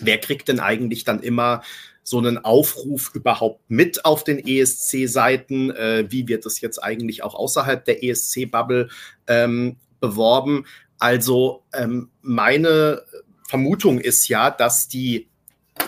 [0.00, 1.62] wer kriegt denn eigentlich dann immer
[2.02, 5.70] so einen Aufruf überhaupt mit auf den ESC-Seiten?
[5.70, 8.88] Äh, wie wird das jetzt eigentlich auch außerhalb der ESC-Bubble
[9.26, 10.66] ähm, beworben?
[10.98, 13.02] Also ähm, meine
[13.48, 15.28] Vermutung ist ja, dass die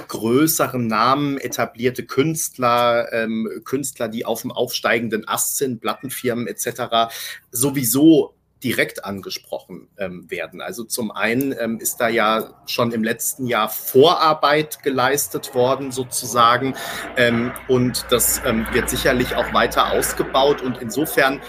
[0.09, 7.13] größeren Namen, etablierte Künstler, ähm, Künstler, die auf dem aufsteigenden Ast sind, Plattenfirmen etc.,
[7.51, 10.61] sowieso direkt angesprochen ähm, werden.
[10.61, 16.75] Also zum einen ähm, ist da ja schon im letzten Jahr Vorarbeit geleistet worden sozusagen
[17.17, 21.41] ähm, und das ähm, wird sicherlich auch weiter ausgebaut und insofern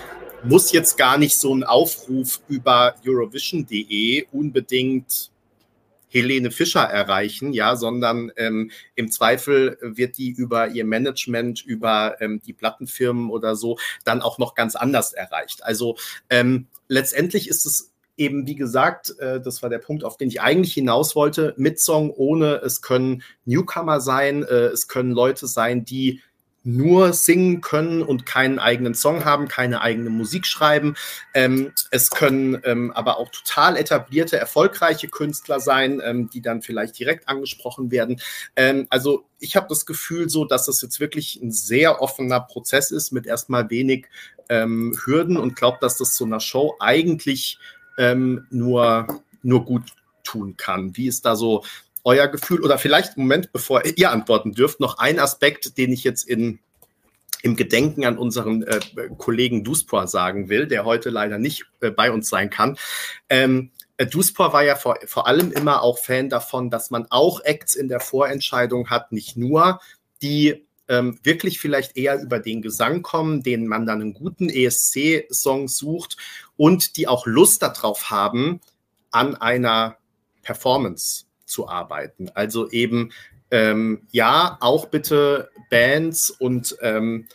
[0.43, 5.32] muss jetzt gar nicht so ein Aufruf über Eurovision.de unbedingt
[6.10, 12.41] Helene Fischer erreichen, ja, sondern ähm, im Zweifel wird die über ihr Management, über ähm,
[12.45, 15.63] die Plattenfirmen oder so dann auch noch ganz anders erreicht.
[15.63, 15.98] Also
[16.30, 20.41] ähm, letztendlich ist es eben, wie gesagt, äh, das war der Punkt, auf den ich
[20.41, 25.86] eigentlich hinaus wollte, mit Song ohne, es können Newcomer sein, äh, es können Leute sein,
[25.86, 26.21] die
[26.63, 30.95] nur singen können und keinen eigenen Song haben, keine eigene Musik schreiben.
[31.34, 37.00] Ähm, es können ähm, aber auch total etablierte, erfolgreiche Künstler sein, ähm, die dann vielleicht
[37.00, 38.19] direkt angesprochen werden.
[38.56, 42.91] Ähm, also ich habe das Gefühl so, dass das jetzt wirklich ein sehr offener Prozess
[42.91, 44.08] ist mit erstmal wenig
[44.50, 47.58] ähm, Hürden und glaube, dass das so einer Show eigentlich
[47.98, 49.84] ähm, nur, nur gut
[50.24, 50.95] tun kann.
[50.98, 51.63] Wie ist da so
[52.10, 56.28] euer Gefühl oder vielleicht, Moment, bevor ihr antworten dürft, noch ein Aspekt, den ich jetzt
[56.28, 56.58] in,
[57.43, 58.80] im Gedenken an unseren äh,
[59.19, 62.80] Kollegen Duspor sagen will, der heute leider nicht äh, bei uns sein kann.
[63.30, 67.41] Ähm, äh, Duspor war ja vor, vor allem immer auch Fan davon, dass man auch
[67.41, 69.80] Acts in der Vorentscheidung hat, nicht nur
[70.24, 75.67] die ähm, wirklich vielleicht eher über den Gesang kommen, denen man dann einen guten ESC-Song
[75.67, 76.17] sucht
[76.58, 78.62] und die auch Lust darauf haben,
[79.12, 79.98] an einer
[80.41, 82.30] Performance zu arbeiten.
[82.34, 83.12] Also eben,
[83.52, 87.28] ähm, ja, auch bitte Bands und ähm,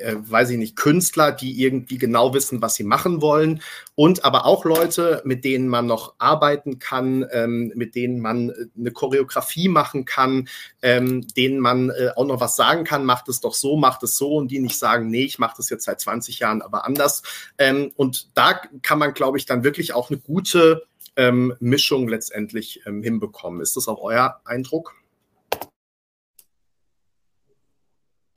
[0.00, 3.62] äh, weiß ich nicht, Künstler, die irgendwie genau wissen, was sie machen wollen.
[3.94, 8.54] Und aber auch Leute, mit denen man noch arbeiten kann, ähm, mit denen man äh,
[8.78, 10.48] eine Choreografie machen kann,
[10.82, 14.16] ähm, denen man äh, auch noch was sagen kann, macht es doch so, macht es
[14.16, 17.22] so und die nicht sagen, nee, ich mache das jetzt seit 20 Jahren, aber anders.
[17.58, 20.82] Ähm, und da kann man, glaube ich, dann wirklich auch eine gute
[21.20, 23.60] ähm, Mischung letztendlich ähm, hinbekommen.
[23.60, 24.94] Ist das auch euer Eindruck?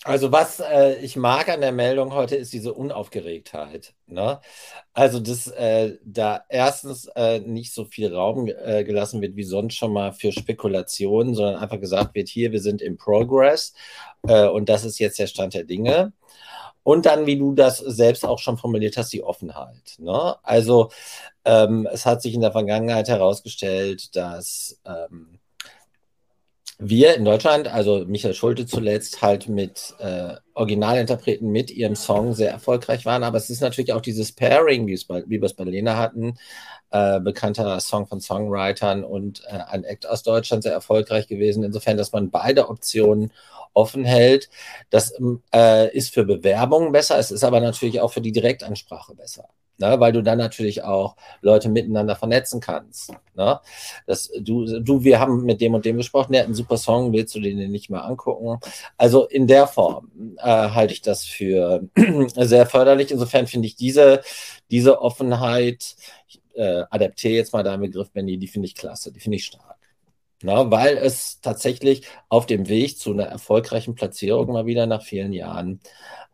[0.06, 3.94] Also was äh, ich mag an der Meldung heute ist diese Unaufgeregtheit.
[4.06, 4.42] Ne?
[4.92, 9.76] Also dass äh, da erstens äh, nicht so viel Raum äh, gelassen wird wie sonst
[9.76, 13.74] schon mal für Spekulationen, sondern einfach gesagt wird, hier, wir sind im Progress
[14.28, 16.12] äh, und das ist jetzt der Stand der Dinge.
[16.84, 19.96] Und dann, wie du das selbst auch schon formuliert hast, die Offenheit.
[20.00, 20.36] Ne?
[20.44, 20.92] Also
[21.46, 25.40] ähm, es hat sich in der Vergangenheit herausgestellt, dass ähm,
[26.80, 32.52] wir in Deutschland, also Michael Schulte zuletzt, halt mit äh, Originalinterpreten mit ihrem Song sehr
[32.52, 33.24] erfolgreich waren.
[33.24, 36.36] Aber es ist natürlich auch dieses Pairing, wie, bei, wie wir es bei Lena hatten,
[36.92, 41.64] äh, bekannter Song von Songwritern und äh, ein Act aus Deutschland sehr erfolgreich gewesen.
[41.64, 43.32] Insofern, dass man beide Optionen
[43.74, 44.50] offen hält.
[44.90, 45.14] Das
[45.54, 49.50] äh, ist für Bewerbungen besser, es ist aber natürlich auch für die Direktansprache besser.
[49.80, 53.12] Ne, weil du dann natürlich auch Leute miteinander vernetzen kannst.
[53.34, 53.60] Ne?
[54.06, 57.12] Das, du, du, wir haben mit dem und dem gesprochen, der hat einen super Song,
[57.12, 58.60] willst du den nicht mal angucken?
[58.98, 61.90] Also in der Form äh, halte ich das für
[62.36, 63.10] sehr förderlich.
[63.10, 64.22] Insofern finde ich diese,
[64.70, 65.96] diese Offenheit,
[66.54, 69.78] äh, adaptiere jetzt mal deinen Begriff, Benny, die finde ich klasse, die finde ich stark.
[70.44, 75.34] Na, weil es tatsächlich auf dem Weg zu einer erfolgreichen Platzierung mal wieder nach vielen
[75.34, 75.80] Jahren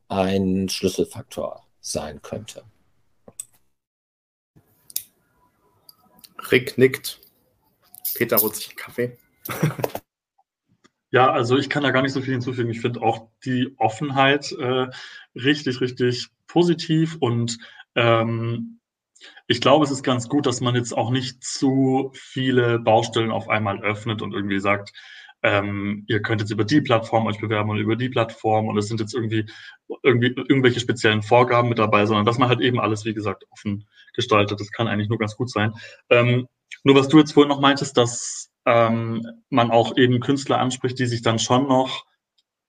[0.09, 2.63] ein Schlüsselfaktor sein könnte.
[6.51, 7.19] Rick nickt.
[8.15, 9.17] Peter holt sich einen Kaffee.
[11.11, 12.69] Ja, also ich kann da gar nicht so viel hinzufügen.
[12.69, 14.87] Ich finde auch die Offenheit äh,
[15.33, 17.57] richtig, richtig positiv und
[17.95, 18.79] ähm,
[19.47, 23.49] ich glaube, es ist ganz gut, dass man jetzt auch nicht zu viele Baustellen auf
[23.49, 24.93] einmal öffnet und irgendwie sagt,
[25.43, 28.87] ähm, ihr könnt jetzt über die Plattform euch bewerben und über die Plattform und es
[28.87, 29.45] sind jetzt irgendwie,
[30.03, 33.87] irgendwie irgendwelche speziellen Vorgaben mit dabei, sondern dass man halt eben alles, wie gesagt, offen
[34.13, 34.59] gestaltet.
[34.59, 35.73] Das kann eigentlich nur ganz gut sein.
[36.09, 36.47] Ähm,
[36.83, 41.05] nur was du jetzt vorhin noch meintest, dass ähm, man auch eben Künstler anspricht, die
[41.05, 42.05] sich dann schon noch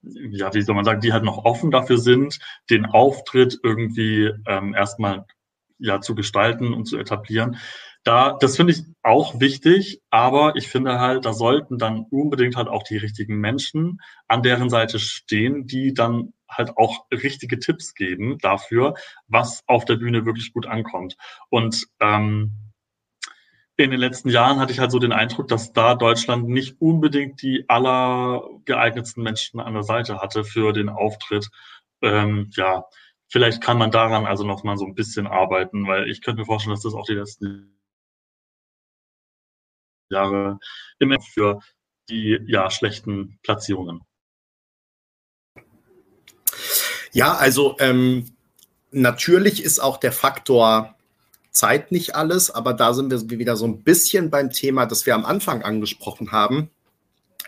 [0.03, 2.39] ja, wie soll man sagen, die halt noch offen dafür sind,
[2.71, 5.27] den Auftritt irgendwie ähm, erstmal
[5.79, 7.57] ja zu gestalten und zu etablieren.
[8.05, 12.69] Da, das finde ich auch wichtig, aber ich finde halt, da sollten dann unbedingt halt
[12.69, 18.39] auch die richtigen Menschen an deren Seite stehen, die dann halt auch richtige Tipps geben
[18.39, 18.95] dafür,
[19.29, 21.17] was auf der Bühne wirklich gut ankommt.
[21.51, 22.53] Und ähm,
[23.77, 27.41] in den letzten Jahren hatte ich halt so den Eindruck, dass da Deutschland nicht unbedingt
[27.43, 31.49] die allergeeignetsten Menschen an der Seite hatte für den Auftritt.
[32.03, 32.85] Ähm, ja,
[33.29, 36.47] vielleicht kann man daran also noch mal so ein bisschen arbeiten, weil ich könnte mir
[36.47, 37.80] vorstellen, dass das auch die letzten
[40.11, 40.59] Jahre
[40.99, 41.61] immer für
[42.09, 44.03] die ja schlechten Platzierungen.
[47.13, 48.27] Ja, also ähm,
[48.91, 50.95] natürlich ist auch der Faktor
[51.51, 55.15] Zeit nicht alles, aber da sind wir wieder so ein bisschen beim Thema, das wir
[55.15, 56.71] am Anfang angesprochen haben.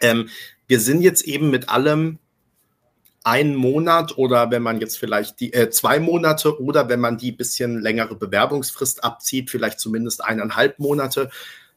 [0.01, 0.29] Ähm,
[0.67, 2.19] wir sind jetzt eben mit allem
[3.25, 7.31] einen Monat oder wenn man jetzt vielleicht die äh, zwei Monate oder wenn man die
[7.31, 11.31] bisschen längere Bewerbungsfrist abzieht, vielleicht zumindest eineinhalb Monate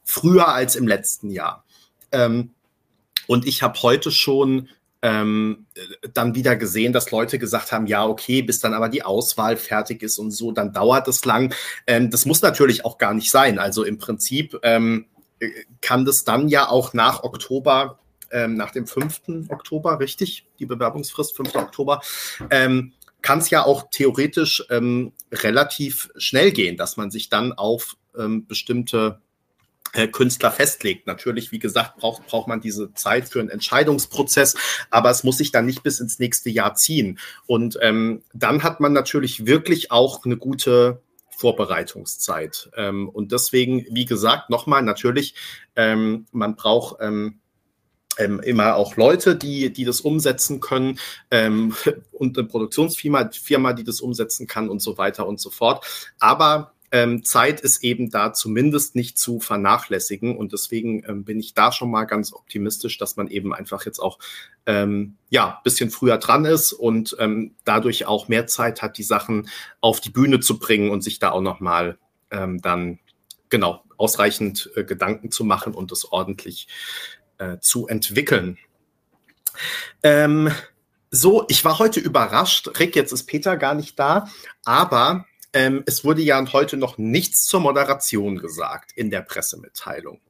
[0.06, 1.64] früher als im letzten Jahr.
[2.12, 2.52] Ähm,
[3.26, 4.68] und ich habe heute schon
[5.02, 5.66] ähm,
[6.14, 10.02] dann wieder gesehen, dass Leute gesagt haben, ja, okay, bis dann aber die Auswahl fertig
[10.02, 11.52] ist und so, dann dauert es lang.
[11.86, 13.58] Ähm, das muss natürlich auch gar nicht sein.
[13.58, 15.06] Also im Prinzip ähm,
[15.82, 17.98] kann das dann ja auch nach Oktober,
[18.30, 19.48] ähm, nach dem 5.
[19.48, 21.54] Oktober, richtig, die Bewerbungsfrist, 5.
[21.56, 22.00] Oktober,
[22.50, 22.92] ähm,
[23.22, 27.96] kann es ja auch theoretisch ähm, relativ schnell gehen, dass man sich dann auf
[28.48, 29.25] bestimmte äh,
[30.12, 31.06] Künstler festlegt.
[31.06, 34.56] Natürlich, wie gesagt, braucht, braucht man diese Zeit für einen Entscheidungsprozess,
[34.90, 37.18] aber es muss sich dann nicht bis ins nächste Jahr ziehen.
[37.46, 42.70] Und ähm, dann hat man natürlich wirklich auch eine gute Vorbereitungszeit.
[42.76, 45.34] Ähm, und deswegen, wie gesagt, nochmal, natürlich,
[45.76, 47.40] ähm, man braucht ähm,
[48.18, 50.98] ähm, immer auch Leute, die, die das umsetzen können
[51.30, 51.74] ähm,
[52.12, 55.84] und eine Produktionsfirma, Firma, die das umsetzen kann und so weiter und so fort.
[56.18, 60.36] Aber ähm, Zeit ist eben da zumindest nicht zu vernachlässigen.
[60.36, 63.98] Und deswegen ähm, bin ich da schon mal ganz optimistisch, dass man eben einfach jetzt
[63.98, 64.18] auch
[64.66, 69.48] ähm, ja bisschen früher dran ist und ähm, dadurch auch mehr Zeit hat, die Sachen
[69.80, 71.98] auf die Bühne zu bringen und sich da auch noch mal
[72.30, 72.98] ähm, dann
[73.48, 76.68] genau ausreichend äh, Gedanken zu machen und das ordentlich
[77.38, 78.58] äh, zu entwickeln.
[80.02, 80.50] Ähm,
[81.10, 82.78] so, ich war heute überrascht.
[82.78, 84.28] Rick, jetzt ist Peter gar nicht da,
[84.64, 90.20] aber ähm, es wurde ja heute noch nichts zur Moderation gesagt in der Pressemitteilung.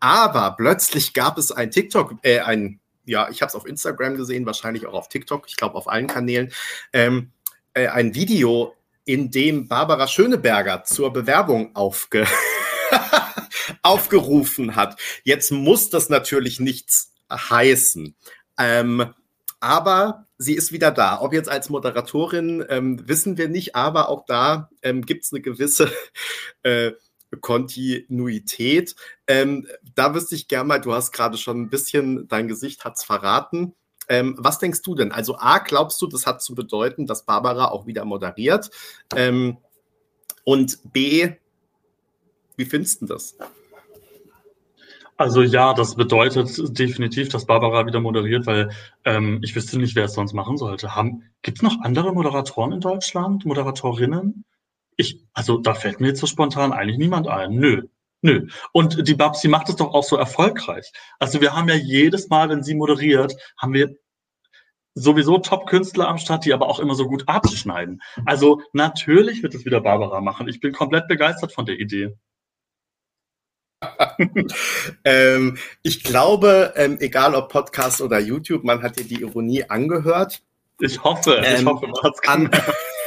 [0.00, 4.46] Aber plötzlich gab es ein TikTok, äh, ein, ja, ich habe es auf Instagram gesehen,
[4.46, 6.52] wahrscheinlich auch auf TikTok, ich glaube auf allen Kanälen,
[6.92, 7.32] ähm,
[7.74, 12.26] äh, ein Video, in dem Barbara Schöneberger zur Bewerbung aufge
[13.82, 15.00] aufgerufen hat.
[15.24, 18.14] Jetzt muss das natürlich nichts heißen.
[18.58, 19.12] Ähm,
[19.62, 21.20] aber sie ist wieder da.
[21.20, 25.40] Ob jetzt als Moderatorin, ähm, wissen wir nicht, aber auch da ähm, gibt es eine
[25.40, 25.90] gewisse
[26.64, 26.92] äh,
[27.40, 28.96] Kontinuität.
[29.26, 33.04] Ähm, da wüsste ich gerne mal, du hast gerade schon ein bisschen, dein Gesicht hat's
[33.04, 33.74] verraten.
[34.08, 35.12] Ähm, was denkst du denn?
[35.12, 38.68] Also A, glaubst du, das hat zu bedeuten, dass Barbara auch wieder moderiert?
[39.14, 39.58] Ähm,
[40.42, 41.30] und B,
[42.56, 43.36] wie findest du das?
[45.22, 48.70] Also ja, das bedeutet definitiv, dass Barbara wieder moderiert, weil
[49.04, 50.90] ähm, ich wüsste nicht, wer es sonst machen sollte.
[51.42, 54.44] Gibt es noch andere Moderatoren in Deutschland, Moderatorinnen?
[54.96, 57.54] Ich, also da fällt mir jetzt so spontan eigentlich niemand ein.
[57.54, 57.82] Nö,
[58.22, 58.48] nö.
[58.72, 60.90] Und die Babsi macht es doch auch so erfolgreich.
[61.20, 63.94] Also wir haben ja jedes Mal, wenn sie moderiert, haben wir
[64.94, 68.02] sowieso Top-Künstler am Start, die aber auch immer so gut abschneiden.
[68.26, 70.48] Also natürlich wird es wieder Barbara machen.
[70.48, 72.16] Ich bin komplett begeistert von der Idee.
[75.04, 80.42] ähm, ich glaube, ähm, egal ob Podcast oder YouTube, man hat dir die Ironie angehört.
[80.80, 81.88] Ich hoffe, ähm, ich hoffe,
[82.26, 82.50] an,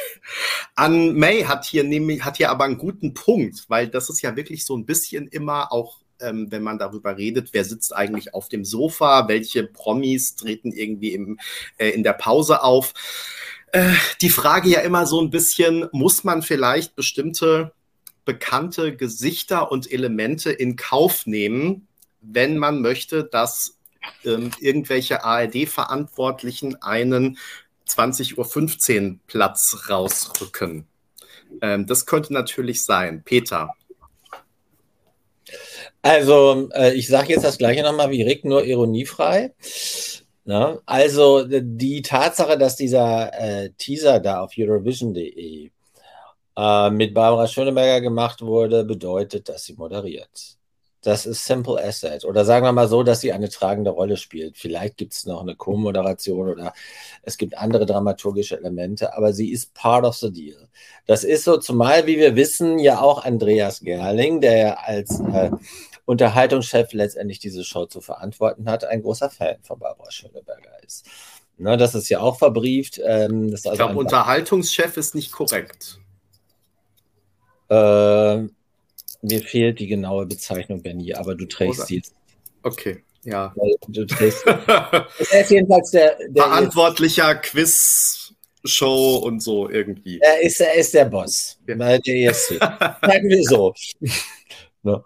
[0.75, 4.35] an May hat hier nämlich, hat hier aber einen guten Punkt, weil das ist ja
[4.35, 8.47] wirklich so ein bisschen immer auch ähm, wenn man darüber redet, wer sitzt eigentlich auf
[8.47, 11.39] dem Sofa, welche Promis treten irgendwie im,
[11.77, 12.93] äh, in der Pause auf.
[13.71, 17.73] Äh, die Frage ja immer so ein bisschen, muss man vielleicht bestimmte
[18.25, 21.87] bekannte Gesichter und Elemente in Kauf nehmen,
[22.21, 23.77] wenn man möchte, dass
[24.23, 27.37] ähm, irgendwelche ARD-Verantwortlichen einen
[27.87, 30.87] 20.15 Uhr Platz rausrücken.
[31.61, 33.23] Ähm, das könnte natürlich sein.
[33.23, 33.73] Peter.
[36.01, 39.53] Also, äh, ich sage jetzt das gleiche nochmal wie Rick, nur ironiefrei.
[40.47, 45.71] Na, also die Tatsache, dass dieser äh, Teaser da auf Eurovision.de
[46.57, 50.57] äh, mit Barbara Schöneberger gemacht wurde, bedeutet, dass sie moderiert.
[51.05, 52.25] Das ist Simple Asset.
[52.25, 54.57] Oder sagen wir mal so, dass sie eine tragende Rolle spielt.
[54.57, 56.73] Vielleicht gibt es noch eine Co-Moderation oder
[57.21, 60.67] es gibt andere dramaturgische Elemente, aber sie ist part of the deal.
[61.05, 65.51] Das ist so, zumal, wie wir wissen, ja auch Andreas Gerling, der als äh,
[66.05, 71.05] Unterhaltungschef letztendlich diese Show zu verantworten hat, ein großer Fan von Barbara Schöneberger ist.
[71.57, 72.99] Ne, das ist ja auch verbrieft.
[73.05, 75.99] Ähm, also ich glaube, Unterhaltungschef ist nicht korrekt.
[77.69, 78.47] Äh,
[79.21, 82.03] mir fehlt die genaue Bezeichnung, Benny, aber du trägst sie.
[82.63, 83.53] Okay, ja.
[83.87, 84.45] Du trägst.
[84.45, 85.07] er
[85.41, 88.21] ist jedenfalls der, der verantwortlicher Quiz.
[88.67, 90.19] Show und so irgendwie.
[90.19, 91.59] Er ist, er ist der Boss.
[91.67, 91.75] Ja.
[91.75, 92.57] Der ESC.
[92.59, 93.73] Sagen wir so.
[94.83, 95.03] ne?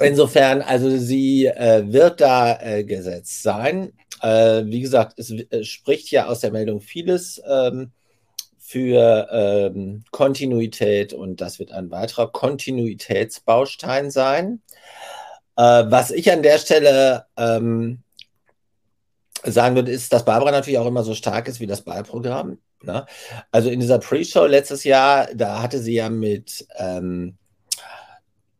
[0.00, 3.92] Insofern, also sie äh, wird da äh, gesetzt sein.
[4.20, 7.92] Äh, wie gesagt, es, es, spricht ja aus der Meldung vieles ähm,
[8.66, 14.60] für ähm, Kontinuität und das wird ein weiterer Kontinuitätsbaustein sein.
[15.56, 18.02] Äh, was ich an der Stelle ähm,
[19.44, 22.58] sagen würde, ist, dass Barbara natürlich auch immer so stark ist wie das Ballprogramm.
[22.82, 23.06] Ne?
[23.52, 27.38] Also in dieser Pre-Show letztes Jahr, da hatte sie ja mit ähm,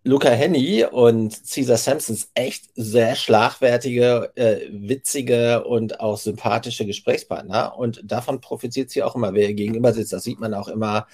[0.07, 7.77] Luca Henny und Caesar Sampsons echt sehr schlagwertige, äh, witzige und auch sympathische Gesprächspartner.
[7.77, 10.13] Und davon profitiert sie auch immer, wer ihr gegenüber sitzt.
[10.13, 11.09] Das sieht man auch immer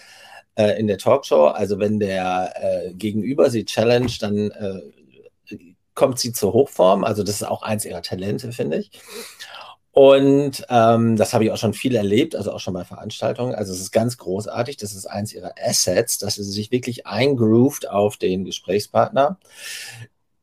[0.56, 1.46] äh, in der Talkshow.
[1.46, 5.56] Also wenn der äh, Gegenüber sie challenge, dann äh,
[5.94, 7.02] kommt sie zur Hochform.
[7.02, 8.90] Also das ist auch eins ihrer Talente, finde ich.
[9.92, 13.54] Und ähm, das habe ich auch schon viel erlebt, also auch schon bei Veranstaltungen.
[13.54, 14.78] Also es ist ganz großartig.
[14.78, 19.38] Das ist eins ihrer Assets, dass sie sich wirklich eingroovt auf den Gesprächspartner.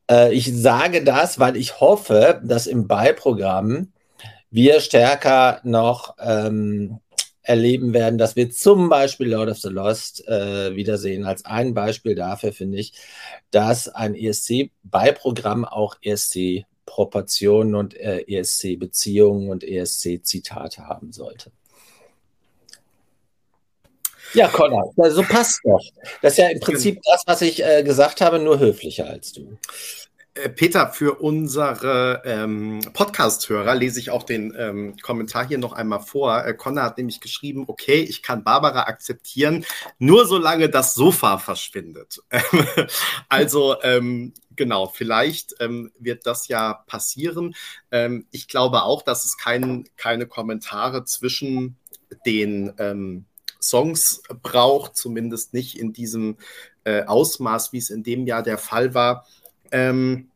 [0.10, 3.92] Äh, ich sage das, weil ich hoffe, dass im Beiprogramm
[4.52, 7.00] wir stärker noch ähm,
[7.42, 11.26] erleben werden, dass wir zum Beispiel Lord of the Lost äh, wiedersehen.
[11.26, 12.94] Als ein Beispiel dafür finde ich,
[13.50, 21.52] dass ein ESC-Beiprogramm auch ESC Proportionen und äh, ESC-Beziehungen und ESC-Zitate haben sollte.
[24.34, 25.82] Ja, Connor, so passt doch.
[26.22, 29.58] Das ist ja im Prinzip das, was ich äh, gesagt habe, nur höflicher als du.
[30.36, 36.02] Äh, Peter, für unsere ähm, Podcast-Hörer lese ich auch den ähm, Kommentar hier noch einmal
[36.02, 36.46] vor.
[36.46, 39.66] Äh, Connor hat nämlich geschrieben, okay, ich kann Barbara akzeptieren,
[39.98, 42.22] nur solange das Sofa verschwindet.
[43.30, 47.56] also ähm, genau, vielleicht ähm, wird das ja passieren.
[47.92, 51.78] Ähm, ich glaube auch, dass es kein, keine Kommentare zwischen
[52.26, 53.24] den ähm,
[53.62, 56.36] Songs braucht, zumindest nicht in diesem
[56.84, 59.26] äh, Ausmaß, wie es in dem Jahr der Fall war.
[59.72, 60.30] Ähm,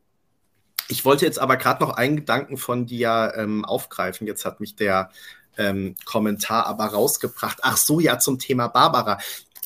[0.88, 4.26] ich wollte jetzt aber gerade noch einen Gedanken von dir ähm, aufgreifen.
[4.26, 5.12] Jetzt hat mich der
[5.58, 7.60] ähm, Kommentar aber rausgebracht.
[7.62, 9.18] Ach so, ja, zum Thema Barbara.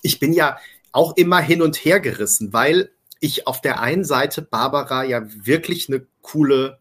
[0.01, 0.57] Ich bin ja
[0.91, 2.89] auch immer hin und her gerissen, weil
[3.19, 6.79] ich auf der einen Seite Barbara ja wirklich eine coole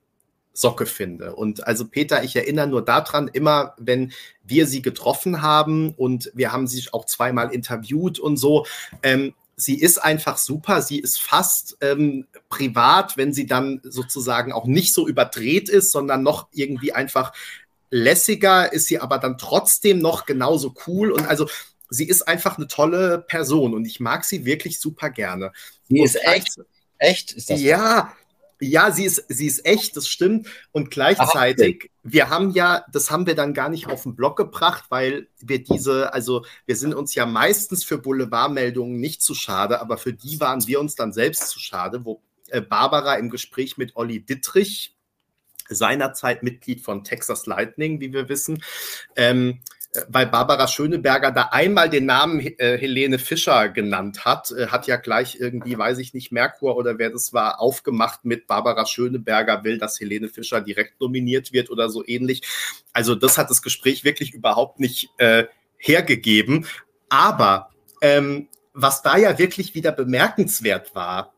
[0.53, 1.35] Socke finde.
[1.35, 4.13] Und also Peter, ich erinnere nur daran, immer wenn
[4.43, 8.67] wir sie getroffen haben und wir haben sie auch zweimal interviewt und so,
[9.03, 10.83] ähm, sie ist einfach super.
[10.83, 16.23] Sie ist fast ähm, privat, wenn sie dann sozusagen auch nicht so überdreht ist, sondern
[16.23, 17.33] noch irgendwie einfach
[17.91, 21.11] lässiger, ist sie aber dann trotzdem noch genauso cool.
[21.11, 21.49] Und also
[21.91, 25.53] sie ist einfach eine tolle Person und ich mag sie wirklich super gerne.
[25.89, 26.61] Sie ist echt.
[26.99, 27.33] Echt?
[27.33, 28.13] Ist das ja,
[28.61, 30.49] ja, sie ist, sie ist echt, das stimmt.
[30.73, 32.01] Und gleichzeitig, Aha.
[32.03, 35.63] wir haben ja, das haben wir dann gar nicht auf den Blog gebracht, weil wir
[35.63, 40.41] diese, also wir sind uns ja meistens für Boulevardmeldungen nicht zu schade, aber für die
[40.41, 44.97] waren wir uns dann selbst zu schade, wo äh, Barbara im Gespräch mit Olli Dittrich,
[45.69, 48.63] seinerzeit Mitglied von Texas Lightning, wie wir wissen,
[49.17, 49.61] ähm,
[50.09, 54.97] weil Barbara Schöneberger da einmal den Namen äh, Helene Fischer genannt hat, äh, hat ja
[54.97, 59.79] gleich irgendwie, weiß ich nicht, Merkur oder wer das war, aufgemacht mit Barbara Schöneberger will,
[59.79, 62.43] dass Helene Fischer direkt nominiert wird oder so ähnlich.
[62.93, 65.45] Also das hat das Gespräch wirklich überhaupt nicht äh,
[65.77, 66.67] hergegeben.
[67.09, 67.71] Aber
[68.01, 71.33] ähm, was da ja wirklich wieder bemerkenswert war,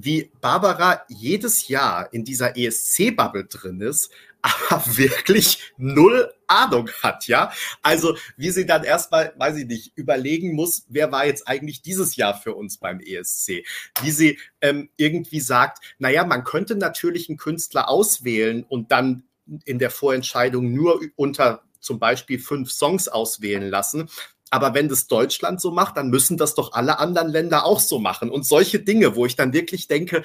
[0.00, 4.10] wie Barbara jedes Jahr in dieser ESC-Bubble drin ist,
[4.42, 7.52] aber wirklich null Ahnung hat, ja.
[7.82, 12.16] Also wie sie dann erstmal, weiß ich nicht, überlegen muss, wer war jetzt eigentlich dieses
[12.16, 13.64] Jahr für uns beim ESC.
[14.02, 19.24] Wie sie ähm, irgendwie sagt, naja, man könnte natürlich einen Künstler auswählen und dann
[19.64, 24.08] in der Vorentscheidung nur unter zum Beispiel fünf Songs auswählen lassen.
[24.50, 27.98] Aber wenn das Deutschland so macht, dann müssen das doch alle anderen Länder auch so
[27.98, 28.30] machen.
[28.30, 30.22] Und solche Dinge, wo ich dann wirklich denke,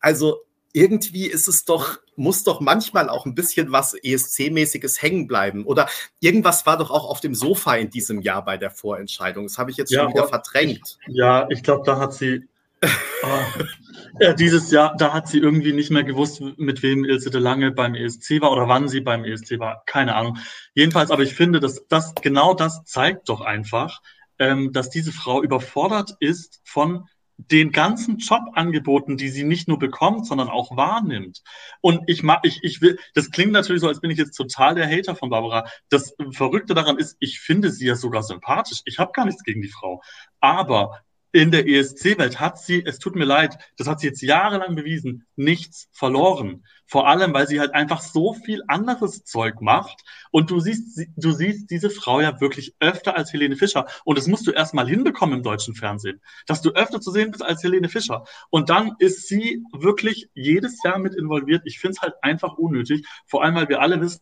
[0.00, 0.40] also
[0.76, 5.64] irgendwie ist es doch, muss doch manchmal auch ein bisschen was ESC-mäßiges hängen bleiben.
[5.64, 5.88] Oder
[6.20, 9.44] irgendwas war doch auch auf dem Sofa in diesem Jahr bei der Vorentscheidung.
[9.44, 10.98] Das habe ich jetzt ja, schon wieder verdrängt.
[11.08, 12.44] Ja, ich glaube, da hat sie.
[14.20, 17.70] Ja, dieses Jahr, da hat sie irgendwie nicht mehr gewusst, mit wem Ilse de Lange
[17.70, 19.82] beim ESC war oder wann sie beim ESC war.
[19.86, 20.38] Keine Ahnung.
[20.74, 24.02] Jedenfalls, aber ich finde, dass das genau das zeigt doch einfach,
[24.38, 27.08] ähm, dass diese Frau überfordert ist von
[27.38, 31.42] den ganzen Jobangeboten, die sie nicht nur bekommt, sondern auch wahrnimmt.
[31.80, 34.74] Und ich mag, ich, ich will, das klingt natürlich so, als bin ich jetzt total
[34.74, 35.66] der Hater von Barbara.
[35.90, 38.80] Das Verrückte daran ist, ich finde sie ja sogar sympathisch.
[38.84, 40.02] Ich habe gar nichts gegen die Frau.
[40.40, 41.00] Aber
[41.36, 45.26] in der ESC-Welt hat sie, es tut mir leid, das hat sie jetzt jahrelang bewiesen,
[45.36, 46.64] nichts verloren.
[46.86, 50.00] Vor allem, weil sie halt einfach so viel anderes Zeug macht.
[50.30, 53.86] Und du siehst, du siehst diese Frau ja wirklich öfter als Helene Fischer.
[54.06, 57.44] Und das musst du erstmal hinbekommen im deutschen Fernsehen, dass du öfter zu sehen bist
[57.44, 58.24] als Helene Fischer.
[58.48, 61.62] Und dann ist sie wirklich jedes Jahr mit involviert.
[61.66, 63.06] Ich finde es halt einfach unnötig.
[63.26, 64.20] Vor allem, weil wir alle wissen,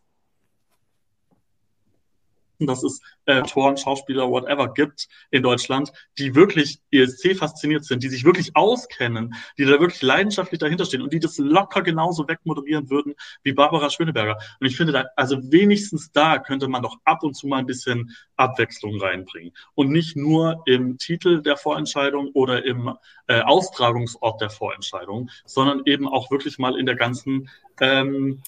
[2.59, 8.09] dass es äh, Autoren, Schauspieler, whatever gibt in Deutschland, die wirklich ESC fasziniert sind, die
[8.09, 12.89] sich wirklich auskennen, die da wirklich leidenschaftlich dahinter stehen und die das locker genauso wegmoderieren
[12.89, 14.37] würden wie Barbara Schöneberger.
[14.59, 17.65] Und ich finde, da, also wenigstens da könnte man doch ab und zu mal ein
[17.65, 22.93] bisschen Abwechslung reinbringen und nicht nur im Titel der Vorentscheidung oder im
[23.27, 27.49] äh, Austragungsort der Vorentscheidung, sondern eben auch wirklich mal in der ganzen
[27.79, 28.41] ähm,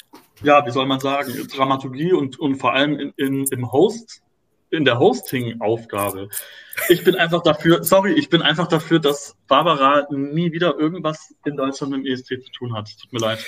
[0.43, 4.21] ja, wie soll man sagen, Dramaturgie und, und vor allem in, in, im Host,
[4.69, 6.29] in der Hosting-Aufgabe.
[6.89, 11.55] Ich bin einfach dafür, sorry, ich bin einfach dafür, dass Barbara nie wieder irgendwas in
[11.55, 12.89] Deutschland mit dem ESC zu tun hat.
[12.99, 13.39] Tut mir leid.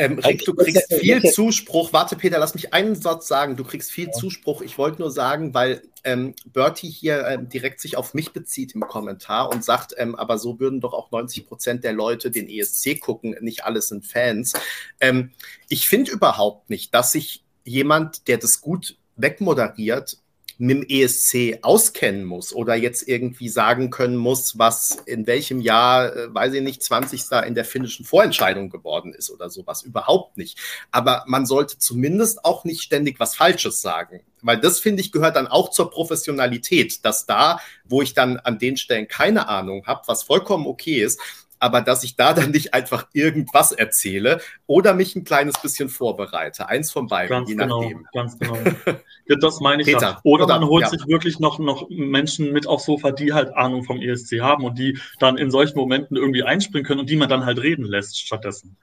[0.00, 1.92] Ähm, Rick, du kriegst viel Zuspruch.
[1.92, 3.56] Warte, Peter, lass mich einen Satz sagen.
[3.56, 4.62] Du kriegst viel Zuspruch.
[4.62, 8.80] Ich wollte nur sagen, weil ähm, Bertie hier ähm, direkt sich auf mich bezieht im
[8.80, 12.98] Kommentar und sagt, ähm, aber so würden doch auch 90 Prozent der Leute den ESC
[12.98, 13.36] gucken.
[13.42, 14.54] Nicht alles sind Fans.
[15.00, 15.32] Ähm,
[15.68, 20.16] ich finde überhaupt nicht, dass sich jemand, der das gut wegmoderiert,
[20.60, 26.14] mit dem ESC auskennen muss oder jetzt irgendwie sagen können muss, was in welchem Jahr,
[26.14, 27.46] äh, weiß ich nicht, 20.
[27.46, 29.82] in der finnischen Vorentscheidung geworden ist oder sowas.
[29.82, 30.58] Überhaupt nicht.
[30.90, 34.20] Aber man sollte zumindest auch nicht ständig was Falsches sagen.
[34.42, 38.58] Weil das, finde ich, gehört dann auch zur Professionalität, dass da, wo ich dann an
[38.58, 41.20] den Stellen keine Ahnung habe, was vollkommen okay ist,
[41.60, 46.68] aber dass ich da dann nicht einfach irgendwas erzähle oder mich ein kleines bisschen vorbereite.
[46.68, 48.06] Eins von beiden, ganz je genau, nachdem.
[48.12, 48.56] Ganz genau.
[49.40, 49.86] Das meine ich.
[49.86, 50.88] Peter, oder, oder, man holt ja.
[50.88, 54.76] sich wirklich noch, noch Menschen mit aufs Sofa, die halt Ahnung vom ESC haben und
[54.76, 58.18] die dann in solchen Momenten irgendwie einspringen können und die man dann halt reden lässt
[58.18, 58.76] stattdessen.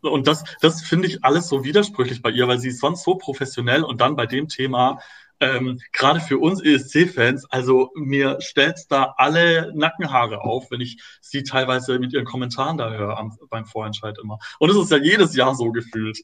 [0.00, 3.14] Und das, das finde ich alles so widersprüchlich bei ihr, weil sie ist sonst so
[3.14, 4.98] professionell und dann bei dem Thema
[5.42, 11.42] ähm, gerade für uns ESC-Fans, also mir stellt da alle Nackenhaare auf, wenn ich sie
[11.42, 14.38] teilweise mit ihren Kommentaren da höre am, beim Vorentscheid immer.
[14.60, 16.20] Und es ist ja jedes Jahr so gefühlt.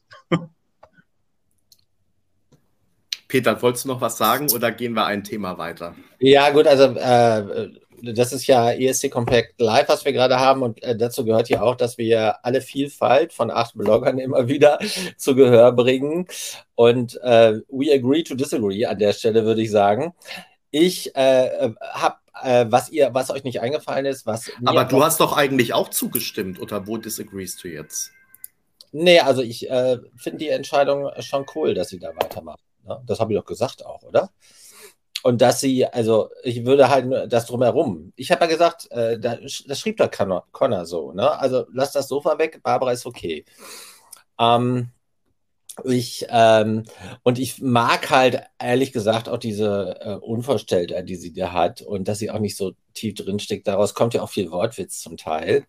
[3.26, 5.94] Peter, wolltest du noch was sagen oder gehen wir ein Thema weiter?
[6.18, 7.70] Ja, gut, also äh,
[8.02, 10.62] das ist ja ESC Compact Live, was wir gerade haben.
[10.62, 14.78] Und äh, dazu gehört ja auch, dass wir alle Vielfalt von acht Bloggern immer wieder
[15.16, 16.26] zu Gehör bringen.
[16.74, 20.14] Und äh, we agree to disagree an der Stelle, würde ich sagen.
[20.70, 24.50] Ich äh, habe äh, was ihr, was euch nicht eingefallen ist, was.
[24.64, 28.12] Aber du hast doch eigentlich auch zugestimmt, oder wo disagreest du jetzt?
[28.92, 32.60] Nee, also ich äh, finde die Entscheidung schon cool, dass sie da weitermacht.
[32.84, 33.02] Ne?
[33.06, 34.30] Das habe ich doch gesagt auch, oder?
[35.22, 38.12] Und dass sie, also ich würde halt nur das drumherum.
[38.16, 41.38] Ich habe ja gesagt, äh, das, das schrieb doch Connor, Connor so, ne?
[41.38, 43.44] Also lass das Sofa weg, Barbara ist okay.
[44.38, 44.90] Ähm,
[45.84, 46.84] ich, ähm,
[47.22, 52.08] und ich mag halt ehrlich gesagt auch diese äh, Unvorstelltheit, die sie da hat und
[52.08, 53.66] dass sie auch nicht so tief drinsteckt.
[53.66, 55.64] Daraus kommt ja auch viel Wortwitz zum Teil.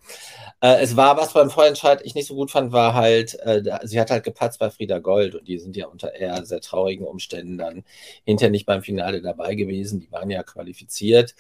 [0.62, 4.00] Äh, es war, was beim Vorentscheid ich nicht so gut fand, war halt, äh, sie
[4.00, 7.58] hat halt gepatzt bei Frieda Gold und die sind ja unter eher sehr traurigen Umständen
[7.58, 7.84] dann
[8.26, 10.00] hinterher nicht beim Finale dabei gewesen.
[10.00, 11.36] Die waren ja qualifiziert.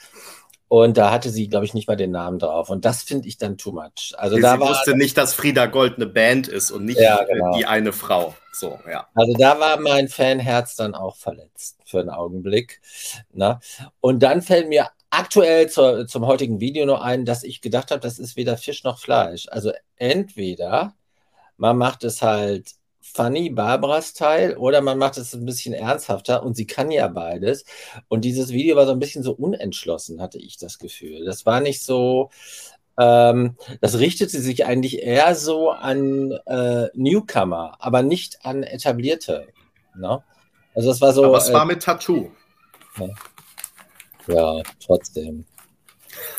[0.69, 2.69] Und da hatte sie, glaube ich, nicht mal den Namen drauf.
[2.69, 4.13] Und das finde ich dann too much.
[4.17, 7.23] Also sie da war, wusste nicht, dass Frieda Gold eine Band ist und nicht ja,
[7.23, 7.57] genau.
[7.57, 8.35] die eine Frau.
[8.51, 9.07] So, ja.
[9.13, 12.81] Also da war mein Fanherz dann auch verletzt für einen Augenblick.
[13.31, 13.53] Na?
[13.53, 13.59] Ne?
[14.01, 18.01] Und dann fällt mir aktuell zur, zum heutigen Video nur ein, dass ich gedacht habe,
[18.01, 19.47] das ist weder Fisch noch Fleisch.
[19.49, 20.95] Also entweder
[21.57, 26.55] man macht es halt funny, Barbaras Teil, oder man macht es ein bisschen ernsthafter und
[26.55, 27.65] sie kann ja beides.
[28.07, 31.25] Und dieses Video war so ein bisschen so unentschlossen, hatte ich das Gefühl.
[31.25, 32.29] Das war nicht so,
[32.99, 39.47] ähm, das richtete sich eigentlich eher so an äh, Newcomer, aber nicht an etablierte.
[39.95, 40.21] Ne?
[40.75, 41.23] Also das war so.
[41.25, 42.29] Aber es war äh, mit Tattoo.
[42.97, 43.07] Ja,
[44.27, 45.45] ja trotzdem.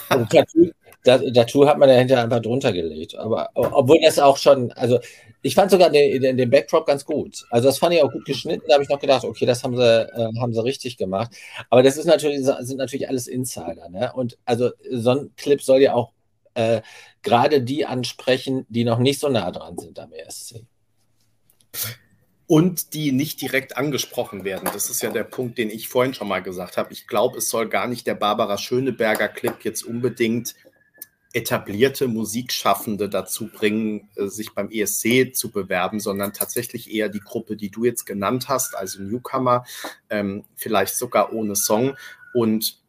[0.09, 0.71] Also Tattoo,
[1.05, 3.17] Tattoo hat man ja hinterher einfach drunter gelegt.
[3.17, 4.99] Aber obwohl das auch schon, also
[5.43, 7.47] ich fand sogar den, den, den, Backdrop ganz gut.
[7.51, 8.65] Also das fand ich auch gut geschnitten.
[8.69, 11.35] Da habe ich noch gedacht, okay, das haben sie, äh, haben sie richtig gemacht.
[11.71, 13.89] Aber das ist natürlich, sind natürlich alles Insider.
[13.89, 14.13] Ne?
[14.13, 16.13] Und also so ein Clip soll ja auch
[16.55, 16.83] äh,
[17.23, 20.65] gerade die ansprechen, die noch nicht so nah dran sind am ESC.
[22.47, 24.69] Und die nicht direkt angesprochen werden.
[24.73, 26.93] Das ist ja der Punkt, den ich vorhin schon mal gesagt habe.
[26.93, 30.57] Ich glaube, es soll gar nicht der Barbara Schöneberger Clip jetzt unbedingt
[31.33, 37.57] etablierte Musikschaffende dazu bringen, äh, sich beim ESC zu bewerben, sondern tatsächlich eher die Gruppe,
[37.57, 39.65] die du jetzt genannt hast, also Newcomer,
[40.09, 41.97] ähm, vielleicht sogar ohne Song.
[42.35, 42.80] Und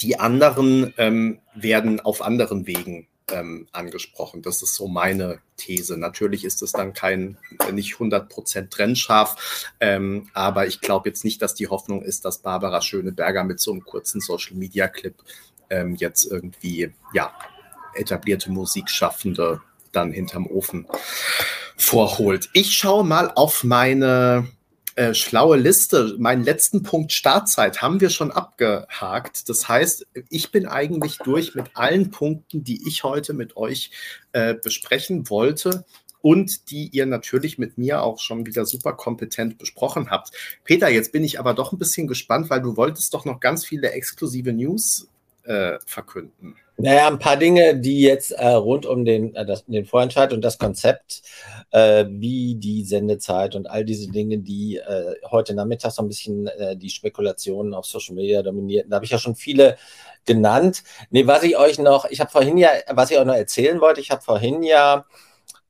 [0.00, 4.42] die anderen ähm, werden auf anderen Wegen ähm, angesprochen.
[4.42, 5.96] Das ist so meine These.
[5.96, 7.38] Natürlich ist es dann kein,
[7.72, 12.80] nicht 100% trennscharf, ähm, aber ich glaube jetzt nicht, dass die Hoffnung ist, dass Barbara
[12.80, 15.14] Schöneberger mit so einem kurzen Social-Media-Clip
[15.70, 17.34] ähm, jetzt irgendwie, ja,
[17.94, 19.60] etablierte Musikschaffende
[19.92, 20.86] dann hinterm Ofen
[21.76, 22.48] vorholt.
[22.52, 24.48] Ich schaue mal auf meine
[24.98, 26.16] äh, schlaue Liste.
[26.18, 29.48] Meinen letzten Punkt Startzeit haben wir schon abgehakt.
[29.48, 33.92] Das heißt, ich bin eigentlich durch mit allen Punkten, die ich heute mit euch
[34.32, 35.84] äh, besprechen wollte
[36.20, 40.32] und die ihr natürlich mit mir auch schon wieder super kompetent besprochen habt.
[40.64, 43.64] Peter, jetzt bin ich aber doch ein bisschen gespannt, weil du wolltest doch noch ganz
[43.64, 45.06] viele exklusive News
[45.48, 46.56] äh, verkünden.
[46.76, 50.42] Naja, ein paar Dinge, die jetzt äh, rund um den, äh, das, den Vorentscheid und
[50.42, 51.22] das Konzept,
[51.70, 56.46] äh, wie die Sendezeit und all diese Dinge, die äh, heute Nachmittag so ein bisschen
[56.46, 58.90] äh, die Spekulationen auf Social Media dominierten.
[58.90, 59.76] Da habe ich ja schon viele
[60.24, 60.84] genannt.
[61.10, 64.00] Nee, was ich euch noch, ich habe vorhin ja, was ich euch noch erzählen wollte,
[64.00, 65.06] ich habe vorhin ja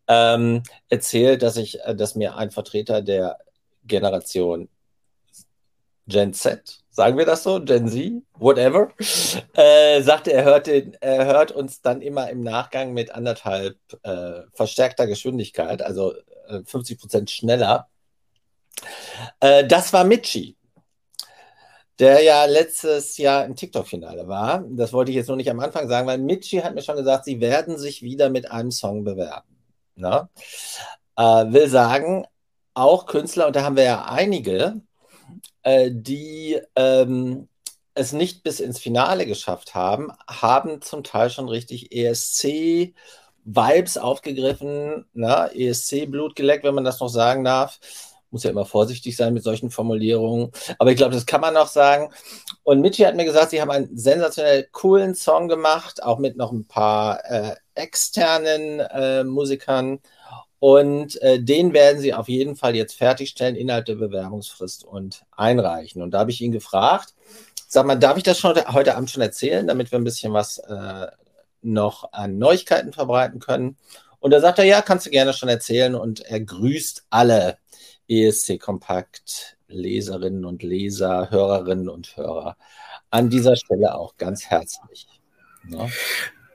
[0.09, 3.39] ähm, erzählt, dass ich, äh, dass mir ein Vertreter der
[3.87, 4.68] Generation
[6.07, 8.88] Gen Z sagen wir das so, Gen Z, whatever,
[9.55, 14.40] äh, sagte, er hört, den, er hört uns dann immer im Nachgang mit anderthalb äh,
[14.53, 16.12] verstärkter Geschwindigkeit, also
[16.49, 17.86] äh, 50 Prozent schneller.
[19.38, 20.57] Äh, das war Michi,
[22.01, 24.64] der ja letztes Jahr im TikTok-Finale war.
[24.68, 27.26] Das wollte ich jetzt nur nicht am Anfang sagen, weil Michi hat mir schon gesagt,
[27.26, 29.57] sie werden sich wieder mit einem Song bewerben.
[29.94, 30.28] Ne?
[31.14, 32.26] Äh, will sagen,
[32.74, 34.80] auch Künstler, und da haben wir ja einige,
[35.68, 37.48] äh, die ähm,
[37.94, 42.94] es nicht bis ins Finale geschafft haben, haben zum Teil schon richtig ESC
[43.44, 47.80] Vibes aufgegriffen, na, ESC Blut geleckt, wenn man das noch sagen darf.
[48.30, 50.52] Muss ja immer vorsichtig sein mit solchen Formulierungen.
[50.78, 52.12] Aber ich glaube, das kann man noch sagen.
[52.62, 56.52] Und Michi hat mir gesagt, sie haben einen sensationell coolen Song gemacht, auch mit noch
[56.52, 60.00] ein paar äh, externen äh, Musikern.
[60.61, 66.02] Und äh, den werden sie auf jeden Fall jetzt fertigstellen innerhalb der Bewerbungsfrist und einreichen.
[66.02, 67.14] Und da habe ich ihn gefragt,
[67.68, 70.59] sag mal, darf ich das schon heute Abend schon erzählen, damit wir ein bisschen was
[70.59, 71.06] äh,
[71.62, 73.76] noch an Neuigkeiten verbreiten können?
[74.20, 75.94] Und da sagt er, ja, kannst du gerne schon erzählen.
[75.94, 77.59] Und er grüßt alle
[78.09, 82.56] ESC Kompakt Leserinnen und Leser, Hörerinnen und Hörer
[83.11, 85.06] an dieser Stelle auch ganz herzlich.
[85.68, 85.88] Ja.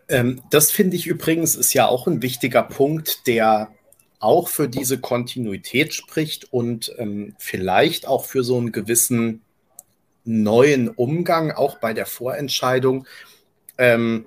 [0.10, 3.72] Ähm, das finde ich übrigens ist ja auch ein wichtiger Punkt, der
[4.24, 9.42] auch für diese Kontinuität spricht und ähm, vielleicht auch für so einen gewissen
[10.24, 13.06] neuen Umgang, auch bei der Vorentscheidung.
[13.78, 14.26] Ähm,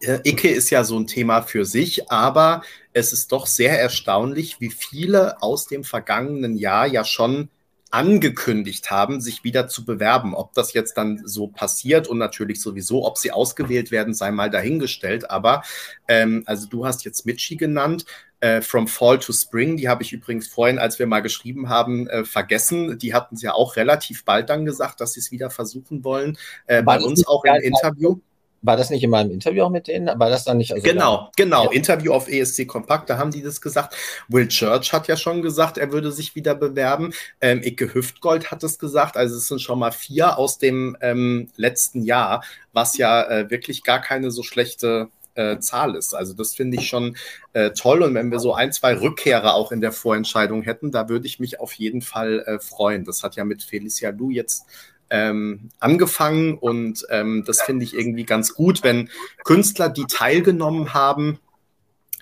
[0.00, 2.62] äh, Icke ist ja so ein Thema für sich, aber
[2.92, 7.48] es ist doch sehr erstaunlich, wie viele aus dem vergangenen Jahr ja schon
[7.90, 10.34] angekündigt haben, sich wieder zu bewerben.
[10.34, 14.50] Ob das jetzt dann so passiert und natürlich sowieso, ob sie ausgewählt werden, sei mal
[14.50, 15.30] dahingestellt.
[15.30, 15.62] Aber
[16.08, 18.04] ähm, also du hast jetzt Mitchi genannt.
[18.40, 22.06] Äh, From Fall to Spring, die habe ich übrigens vorhin, als wir mal geschrieben haben,
[22.08, 22.98] äh, vergessen.
[22.98, 26.36] Die hatten es ja auch relativ bald dann gesagt, dass sie es wieder versuchen wollen.
[26.66, 28.18] Äh, bei uns auch im Interview.
[28.62, 30.06] War das nicht in meinem Interview auch mit denen?
[30.18, 30.72] War das dann nicht?
[30.72, 31.66] Also genau, genau.
[31.66, 31.70] Ja.
[31.70, 33.94] Interview auf ESC Kompakt, da haben die das gesagt.
[34.28, 37.12] Will Church hat ja schon gesagt, er würde sich wieder bewerben.
[37.40, 39.16] Ähm, Icke Hüftgold hat es gesagt.
[39.16, 43.84] Also es sind schon mal vier aus dem ähm, letzten Jahr, was ja äh, wirklich
[43.84, 46.14] gar keine so schlechte äh, Zahl ist.
[46.14, 47.16] Also das finde ich schon
[47.52, 48.02] äh, toll.
[48.02, 51.38] Und wenn wir so ein, zwei Rückkehrer auch in der Vorentscheidung hätten, da würde ich
[51.38, 53.04] mich auf jeden Fall äh, freuen.
[53.04, 54.66] Das hat ja mit Felicia Lu jetzt
[55.10, 59.08] ähm, angefangen und ähm, das finde ich irgendwie ganz gut, wenn
[59.44, 61.38] Künstler, die teilgenommen haben,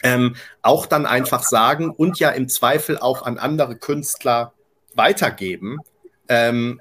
[0.02, 4.52] ähm, auch dann einfach sagen und ja im Zweifel auch an andere Künstler
[4.94, 5.78] weitergeben,
[6.28, 6.80] ähm,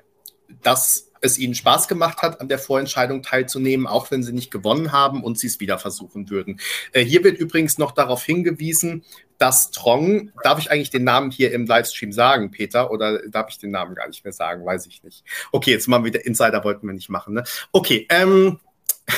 [0.62, 4.92] dass es ihnen Spaß gemacht hat, an der Vorentscheidung teilzunehmen, auch wenn sie nicht gewonnen
[4.92, 6.60] haben und sie es wieder versuchen würden.
[6.92, 9.04] Äh, hier wird übrigens noch darauf hingewiesen,
[9.38, 13.58] dass Trong, darf ich eigentlich den Namen hier im Livestream sagen, Peter, oder darf ich
[13.58, 14.66] den Namen gar nicht mehr sagen?
[14.66, 15.24] Weiß ich nicht.
[15.52, 17.34] Okay, jetzt machen wir wieder Insider wollten wir nicht machen.
[17.36, 17.44] Ne?
[17.72, 18.60] Okay, ähm.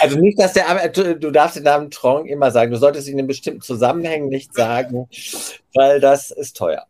[0.00, 2.72] Also nicht, dass der, du, du darfst den Namen Trong immer sagen.
[2.72, 5.08] Du solltest ihn in bestimmten Zusammenhängen nicht sagen,
[5.74, 6.86] weil das ist teuer.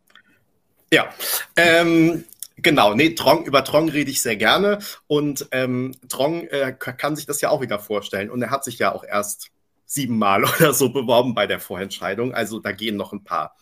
[0.91, 1.13] Ja,
[1.55, 2.25] ähm,
[2.61, 7.25] Genau, nee, Trong, über Trong rede ich sehr gerne und ähm, Trong äh, kann sich
[7.25, 9.51] das ja auch wieder vorstellen und er hat sich ja auch erst
[9.85, 13.55] siebenmal oder so beworben bei der Vorentscheidung, also da gehen noch ein paar.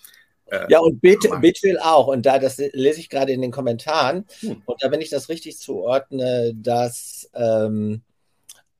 [0.45, 2.07] Äh, ja, und Bitwill auch.
[2.07, 4.25] Und da, das lese ich gerade in den Kommentaren.
[4.39, 4.61] Hm.
[4.65, 8.01] Und da, wenn ich das richtig zuordne, dass ähm,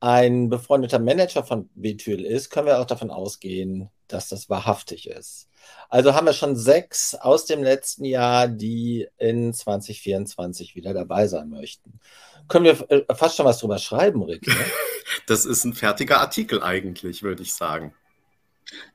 [0.00, 5.48] ein befreundeter Manager von Bitwill ist, können wir auch davon ausgehen, dass das wahrhaftig ist.
[5.88, 11.50] Also haben wir schon sechs aus dem letzten Jahr, die in 2024 wieder dabei sein
[11.50, 11.98] möchten.
[12.48, 14.46] Können wir äh, fast schon was drüber schreiben, Rick?
[14.46, 14.54] Ne?
[15.26, 17.94] Das ist ein fertiger Artikel eigentlich, würde ich sagen.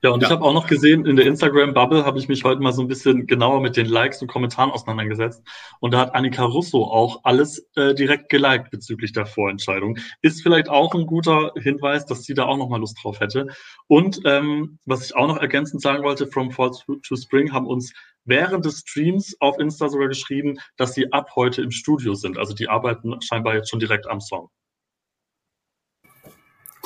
[0.01, 0.27] Ja, und ja.
[0.27, 2.87] ich habe auch noch gesehen, in der Instagram-Bubble habe ich mich heute mal so ein
[2.87, 5.43] bisschen genauer mit den Likes und Kommentaren auseinandergesetzt.
[5.79, 9.97] Und da hat Annika Russo auch alles äh, direkt geliked bezüglich der Vorentscheidung.
[10.21, 13.47] Ist vielleicht auch ein guter Hinweis, dass sie da auch noch mal Lust drauf hätte.
[13.87, 17.93] Und ähm, was ich auch noch ergänzend sagen wollte, From Fall to Spring haben uns
[18.25, 22.37] während des Streams auf Insta sogar geschrieben, dass sie ab heute im Studio sind.
[22.37, 24.49] Also die arbeiten scheinbar jetzt schon direkt am Song.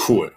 [0.08, 0.32] Cool.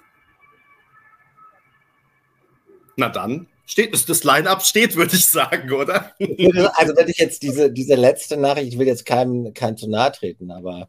[2.96, 6.12] Na dann, steht es, das Line-Up steht, würde ich sagen, oder?
[6.74, 10.12] Also wenn ich jetzt diese, diese letzte Nachricht, ich will jetzt keinem, keinem zu nahe
[10.12, 10.88] treten, aber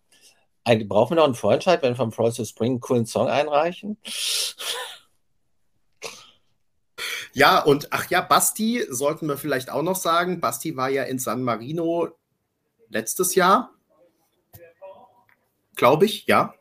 [0.64, 3.28] eigentlich brauchen wir noch einen Vorentscheid, wenn wir vom Frost to Spring einen coolen Song
[3.28, 3.98] einreichen?
[7.34, 10.40] Ja, und ach ja, Basti sollten wir vielleicht auch noch sagen.
[10.40, 12.10] Basti war ja in San Marino
[12.90, 13.72] letztes Jahr.
[15.76, 16.54] Glaube ich, ja.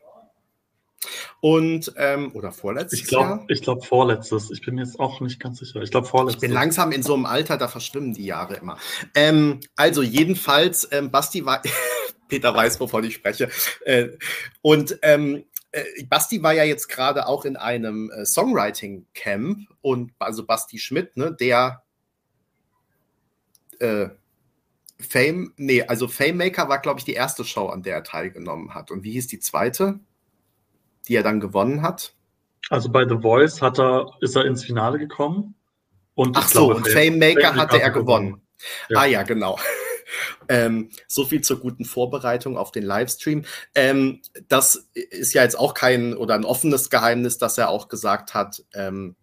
[1.41, 3.45] Und, ähm, oder vorletztes ich glaub, Jahr?
[3.49, 4.51] Ich glaube vorletztes.
[4.51, 5.81] Ich bin jetzt auch nicht ganz sicher.
[5.81, 6.41] Ich glaube vorletztes.
[6.43, 8.77] Ich bin langsam in so einem Alter, da verschwimmen die Jahre immer.
[9.15, 11.61] Ähm, also jedenfalls, ähm, Basti war,
[12.27, 13.49] Peter weiß, wovon ich spreche.
[13.85, 14.09] Äh,
[14.61, 20.45] und ähm, äh, Basti war ja jetzt gerade auch in einem äh, Songwriting-Camp und also
[20.45, 21.83] Basti Schmidt, ne, der
[23.79, 24.09] äh,
[24.99, 28.73] Fame, nee, also Fame Maker war, glaube ich, die erste Show, an der er teilgenommen
[28.73, 28.91] hat.
[28.91, 29.99] Und wie hieß die zweite?
[31.07, 32.13] Die er dann gewonnen hat?
[32.69, 35.55] Also bei The Voice hat er, ist er ins Finale gekommen.
[36.15, 38.41] Und Ach so, und Fame Maker hatte er gewonnen.
[38.89, 38.99] Ja.
[38.99, 39.59] Ah ja, genau.
[40.47, 43.45] Ähm, so viel zur guten Vorbereitung auf den Livestream.
[43.73, 48.33] Ähm, das ist ja jetzt auch kein oder ein offenes Geheimnis, dass er auch gesagt
[48.33, 49.15] hat, ähm,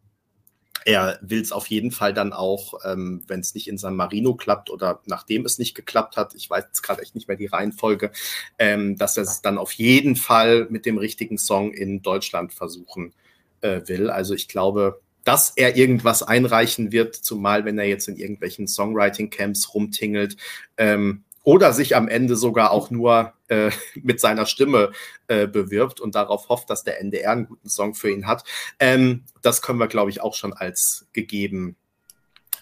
[0.84, 4.34] er will es auf jeden Fall dann auch, ähm, wenn es nicht in San Marino
[4.34, 7.46] klappt oder nachdem es nicht geklappt hat, ich weiß jetzt gerade echt nicht mehr die
[7.46, 8.10] Reihenfolge,
[8.58, 13.12] ähm, dass er es dann auf jeden Fall mit dem richtigen Song in Deutschland versuchen
[13.60, 14.10] äh, will.
[14.10, 19.74] Also ich glaube, dass er irgendwas einreichen wird, zumal wenn er jetzt in irgendwelchen Songwriting-Camps
[19.74, 20.36] rumtingelt.
[20.76, 24.92] Ähm, oder sich am Ende sogar auch nur äh, mit seiner Stimme
[25.28, 28.44] äh, bewirbt und darauf hofft, dass der NDR einen guten Song für ihn hat.
[28.78, 31.76] Ähm, das können wir, glaube ich, auch schon als gegeben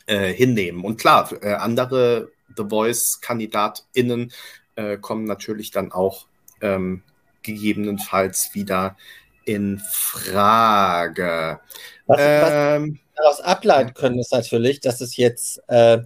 [0.06, 0.84] äh, hinnehmen.
[0.84, 4.32] Und klar, äh, andere The Voice-KandidatInnen
[4.76, 6.26] äh, kommen natürlich dann auch
[6.60, 7.02] ähm,
[7.42, 8.96] gegebenenfalls wieder
[9.44, 11.60] in Frage.
[12.06, 16.00] Was, was ähm, daraus ableiten können, ist natürlich, dass es jetzt äh,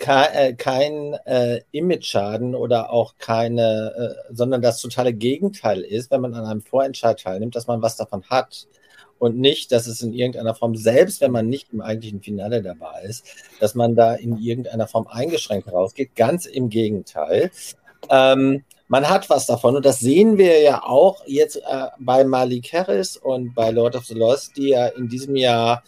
[0.00, 6.34] äh, kein äh, Image-Schaden oder auch keine, äh, sondern das totale Gegenteil ist, wenn man
[6.34, 8.66] an einem Vorentscheid teilnimmt, dass man was davon hat.
[9.18, 13.02] Und nicht, dass es in irgendeiner Form, selbst wenn man nicht im eigentlichen Finale dabei
[13.02, 13.26] ist,
[13.58, 16.14] dass man da in irgendeiner Form eingeschränkt rausgeht.
[16.14, 17.50] Ganz im Gegenteil.
[18.10, 22.72] Ähm, man hat was davon und das sehen wir ja auch jetzt äh, bei Malik
[22.72, 25.82] Harris und bei Lord of the Lost, die ja in diesem Jahr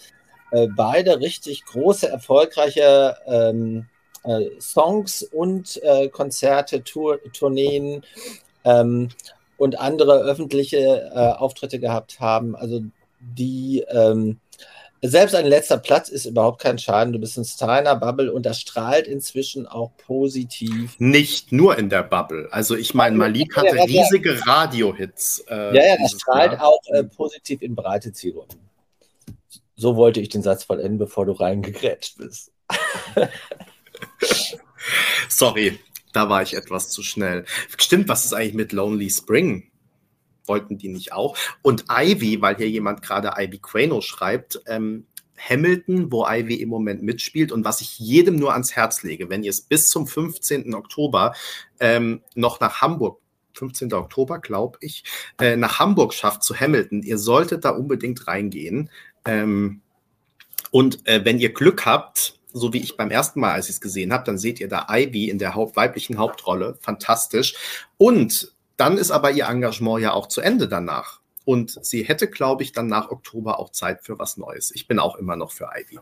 [0.50, 3.89] äh, beide richtig große, erfolgreiche ähm, äh,
[4.60, 8.04] Songs und äh, Konzerte, Tour, Tourneen
[8.64, 9.08] ähm,
[9.56, 12.54] und andere öffentliche äh, Auftritte gehabt haben.
[12.56, 12.82] Also
[13.20, 14.40] die ähm,
[15.02, 17.12] selbst ein letzter Platz ist überhaupt kein Schaden.
[17.12, 20.96] Du bist ein Steiner Bubble und das strahlt inzwischen auch positiv.
[20.98, 22.48] Nicht nur in der Bubble.
[22.50, 25.44] Also ich meine, Malik hatte riesige Radio-Hits.
[25.48, 26.66] Äh, ja, ja, das strahlt Jahr.
[26.66, 28.58] auch äh, positiv in breite Zielgruppen.
[29.76, 32.52] So wollte ich den Satz vollenden, bevor du reingegrätscht bist.
[35.28, 35.78] Sorry,
[36.12, 37.44] da war ich etwas zu schnell.
[37.76, 39.70] Stimmt, was ist eigentlich mit Lonely Spring?
[40.46, 41.36] Wollten die nicht auch?
[41.62, 45.06] Und Ivy, weil hier jemand gerade Ivy Quano schreibt, ähm,
[45.38, 49.42] Hamilton, wo Ivy im Moment mitspielt und was ich jedem nur ans Herz lege, wenn
[49.42, 50.74] ihr es bis zum 15.
[50.74, 51.34] Oktober
[51.78, 53.20] ähm, noch nach Hamburg
[53.54, 53.92] 15.
[53.92, 55.04] Oktober, glaube ich,
[55.38, 57.02] äh, nach Hamburg schafft zu Hamilton.
[57.02, 58.90] Ihr solltet da unbedingt reingehen.
[59.24, 59.82] Ähm,
[60.70, 63.80] und äh, wenn ihr Glück habt, so wie ich beim ersten Mal, als ich es
[63.80, 66.78] gesehen habe, dann seht ihr da Ivy in der Haupt weiblichen Hauptrolle.
[66.80, 67.54] Fantastisch.
[67.96, 71.20] Und dann ist aber ihr Engagement ja auch zu Ende danach.
[71.44, 74.70] Und sie hätte, glaube ich, dann nach Oktober auch Zeit für was Neues.
[74.74, 75.98] Ich bin auch immer noch für Ivy.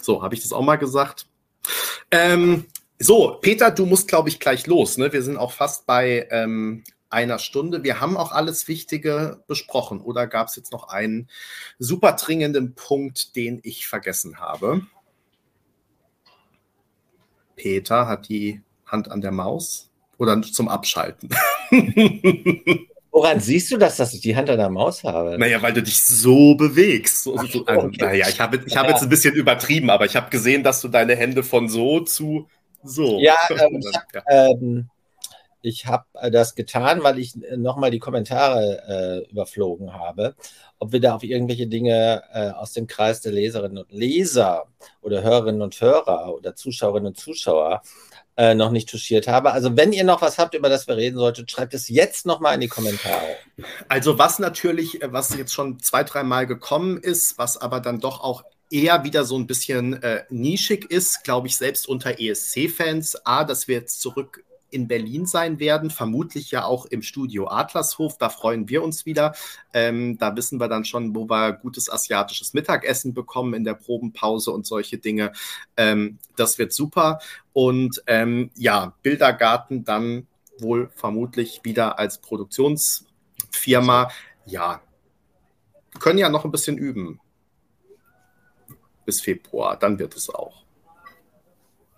[0.00, 1.26] So, habe ich das auch mal gesagt?
[2.10, 2.66] Ähm,
[2.98, 4.96] So, Peter, du musst, glaube ich, gleich los.
[4.96, 5.12] Ne?
[5.12, 7.82] Wir sind auch fast bei ähm, einer Stunde.
[7.82, 10.00] Wir haben auch alles Wichtige besprochen.
[10.00, 11.28] Oder gab es jetzt noch einen
[11.80, 14.82] super dringenden Punkt, den ich vergessen habe?
[17.56, 21.30] Peter hat die Hand an der Maus oder zum Abschalten.
[23.10, 25.36] Woran siehst du das, dass ich die Hand an der Maus habe?
[25.38, 27.24] Naja, weil du dich so bewegst.
[27.24, 27.96] So, so, also, okay.
[28.00, 30.88] Naja, ich habe ich hab jetzt ein bisschen übertrieben, aber ich habe gesehen, dass du
[30.88, 32.48] deine Hände von so zu
[32.82, 33.20] so.
[33.20, 34.88] Ja, ähm, ich habe ähm,
[35.70, 40.34] hab äh, das getan, weil ich äh, nochmal die Kommentare äh, überflogen habe,
[40.78, 44.66] ob wir da auf irgendwelche Dinge äh, aus dem Kreis der Leserinnen und Leser
[45.00, 47.82] oder Hörerinnen und Hörer oder Zuschauerinnen und Zuschauer
[48.36, 49.52] äh, noch nicht touchiert habe.
[49.52, 52.54] Also wenn ihr noch was habt, über das wir reden solltet, schreibt es jetzt nochmal
[52.54, 53.36] in die Kommentare.
[53.88, 58.20] Also was natürlich, äh, was jetzt schon zwei, dreimal gekommen ist, was aber dann doch
[58.22, 63.26] auch eher wieder so ein bisschen äh, nischig ist, glaube ich, selbst unter ESC-Fans.
[63.26, 64.42] A, dass wir jetzt zurück
[64.72, 68.18] in Berlin sein werden, vermutlich ja auch im Studio Adlershof.
[68.18, 69.34] Da freuen wir uns wieder.
[69.72, 74.50] Ähm, da wissen wir dann schon, wo wir gutes asiatisches Mittagessen bekommen in der Probenpause
[74.50, 75.32] und solche Dinge.
[75.76, 77.20] Ähm, das wird super.
[77.52, 80.26] Und ähm, ja, Bildergarten dann
[80.58, 84.10] wohl vermutlich wieder als Produktionsfirma.
[84.46, 84.80] Ja,
[85.98, 87.20] können ja noch ein bisschen üben
[89.04, 89.76] bis Februar.
[89.76, 90.62] Dann wird es auch.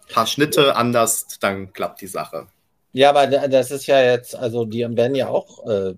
[0.08, 2.48] Ein paar Schnitte anders, dann klappt die Sache.
[2.94, 5.94] Ja, aber das ist ja jetzt, also die werden ja auch, äh,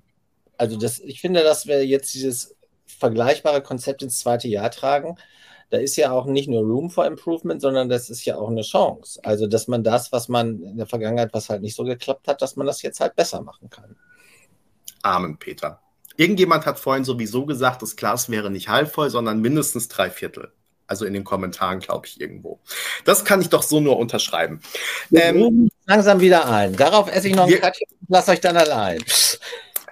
[0.57, 5.16] also das, ich finde, dass wir jetzt dieses vergleichbare Konzept ins zweite Jahr tragen.
[5.68, 8.62] Da ist ja auch nicht nur Room for Improvement, sondern das ist ja auch eine
[8.62, 9.20] Chance.
[9.22, 12.40] Also, dass man das, was man in der Vergangenheit, was halt nicht so geklappt hat,
[12.40, 13.94] dass man das jetzt halt besser machen kann.
[15.03, 15.80] Amen, Peter.
[16.16, 20.51] Irgendjemand hat vorhin sowieso gesagt, das Glas wäre nicht halb voll, sondern mindestens drei Viertel.
[20.87, 22.61] Also in den Kommentaren, glaube ich, irgendwo.
[23.05, 24.61] Das kann ich doch so nur unterschreiben.
[25.12, 26.76] Ähm, langsam wieder ein.
[26.76, 29.03] Darauf esse ich noch ein Katchen und lasse euch dann allein.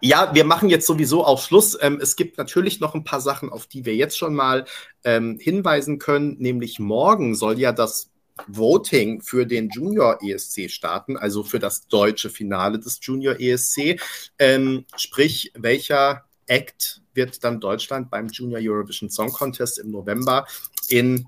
[0.00, 1.78] Ja, wir machen jetzt sowieso auch Schluss.
[1.80, 4.66] Ähm, es gibt natürlich noch ein paar Sachen, auf die wir jetzt schon mal
[5.02, 6.36] ähm, hinweisen können.
[6.38, 8.10] Nämlich morgen soll ja das
[8.46, 14.00] Voting für den Junior ESC starten, also für das deutsche Finale des Junior ESC.
[14.38, 20.46] Ähm, sprich, welcher Act wird dann Deutschland beim Junior Eurovision Song Contest im November
[20.88, 21.26] in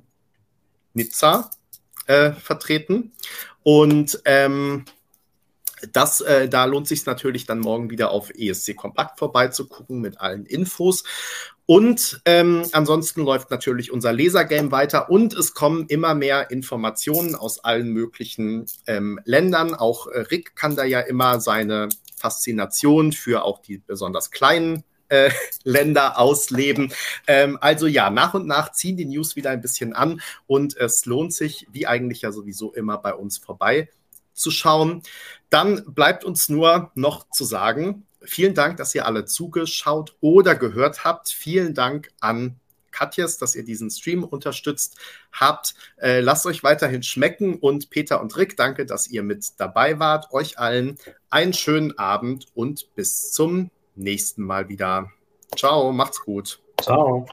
[0.94, 1.50] Nizza
[2.06, 3.12] äh, vertreten.
[3.62, 4.84] Und ähm,
[5.92, 10.46] das, äh, da lohnt sich natürlich dann morgen wieder auf ESC Kompakt vorbeizugucken mit allen
[10.46, 11.04] Infos.
[11.66, 17.62] Und ähm, ansonsten läuft natürlich unser Lasergame weiter und es kommen immer mehr Informationen aus
[17.64, 19.74] allen möglichen ähm, Ländern.
[19.74, 25.30] Auch äh, Rick kann da ja immer seine Faszination für auch die besonders kleinen äh,
[25.64, 26.92] Länder ausleben.
[27.26, 31.06] Ähm, also ja, nach und nach ziehen die News wieder ein bisschen an und es
[31.06, 33.88] lohnt sich, wie eigentlich ja sowieso immer bei uns vorbei
[34.32, 35.02] zu schauen.
[35.50, 41.04] Dann bleibt uns nur noch zu sagen, vielen Dank, dass ihr alle zugeschaut oder gehört
[41.04, 41.28] habt.
[41.28, 44.96] Vielen Dank an Katjes, dass ihr diesen Stream unterstützt
[45.32, 45.74] habt.
[45.98, 50.32] Äh, lasst euch weiterhin schmecken und Peter und Rick, danke, dass ihr mit dabei wart.
[50.32, 50.96] Euch allen
[51.28, 55.10] einen schönen Abend und bis zum nächsten Mal wieder.
[55.56, 56.60] Ciao, macht's gut.
[56.80, 57.26] Ciao.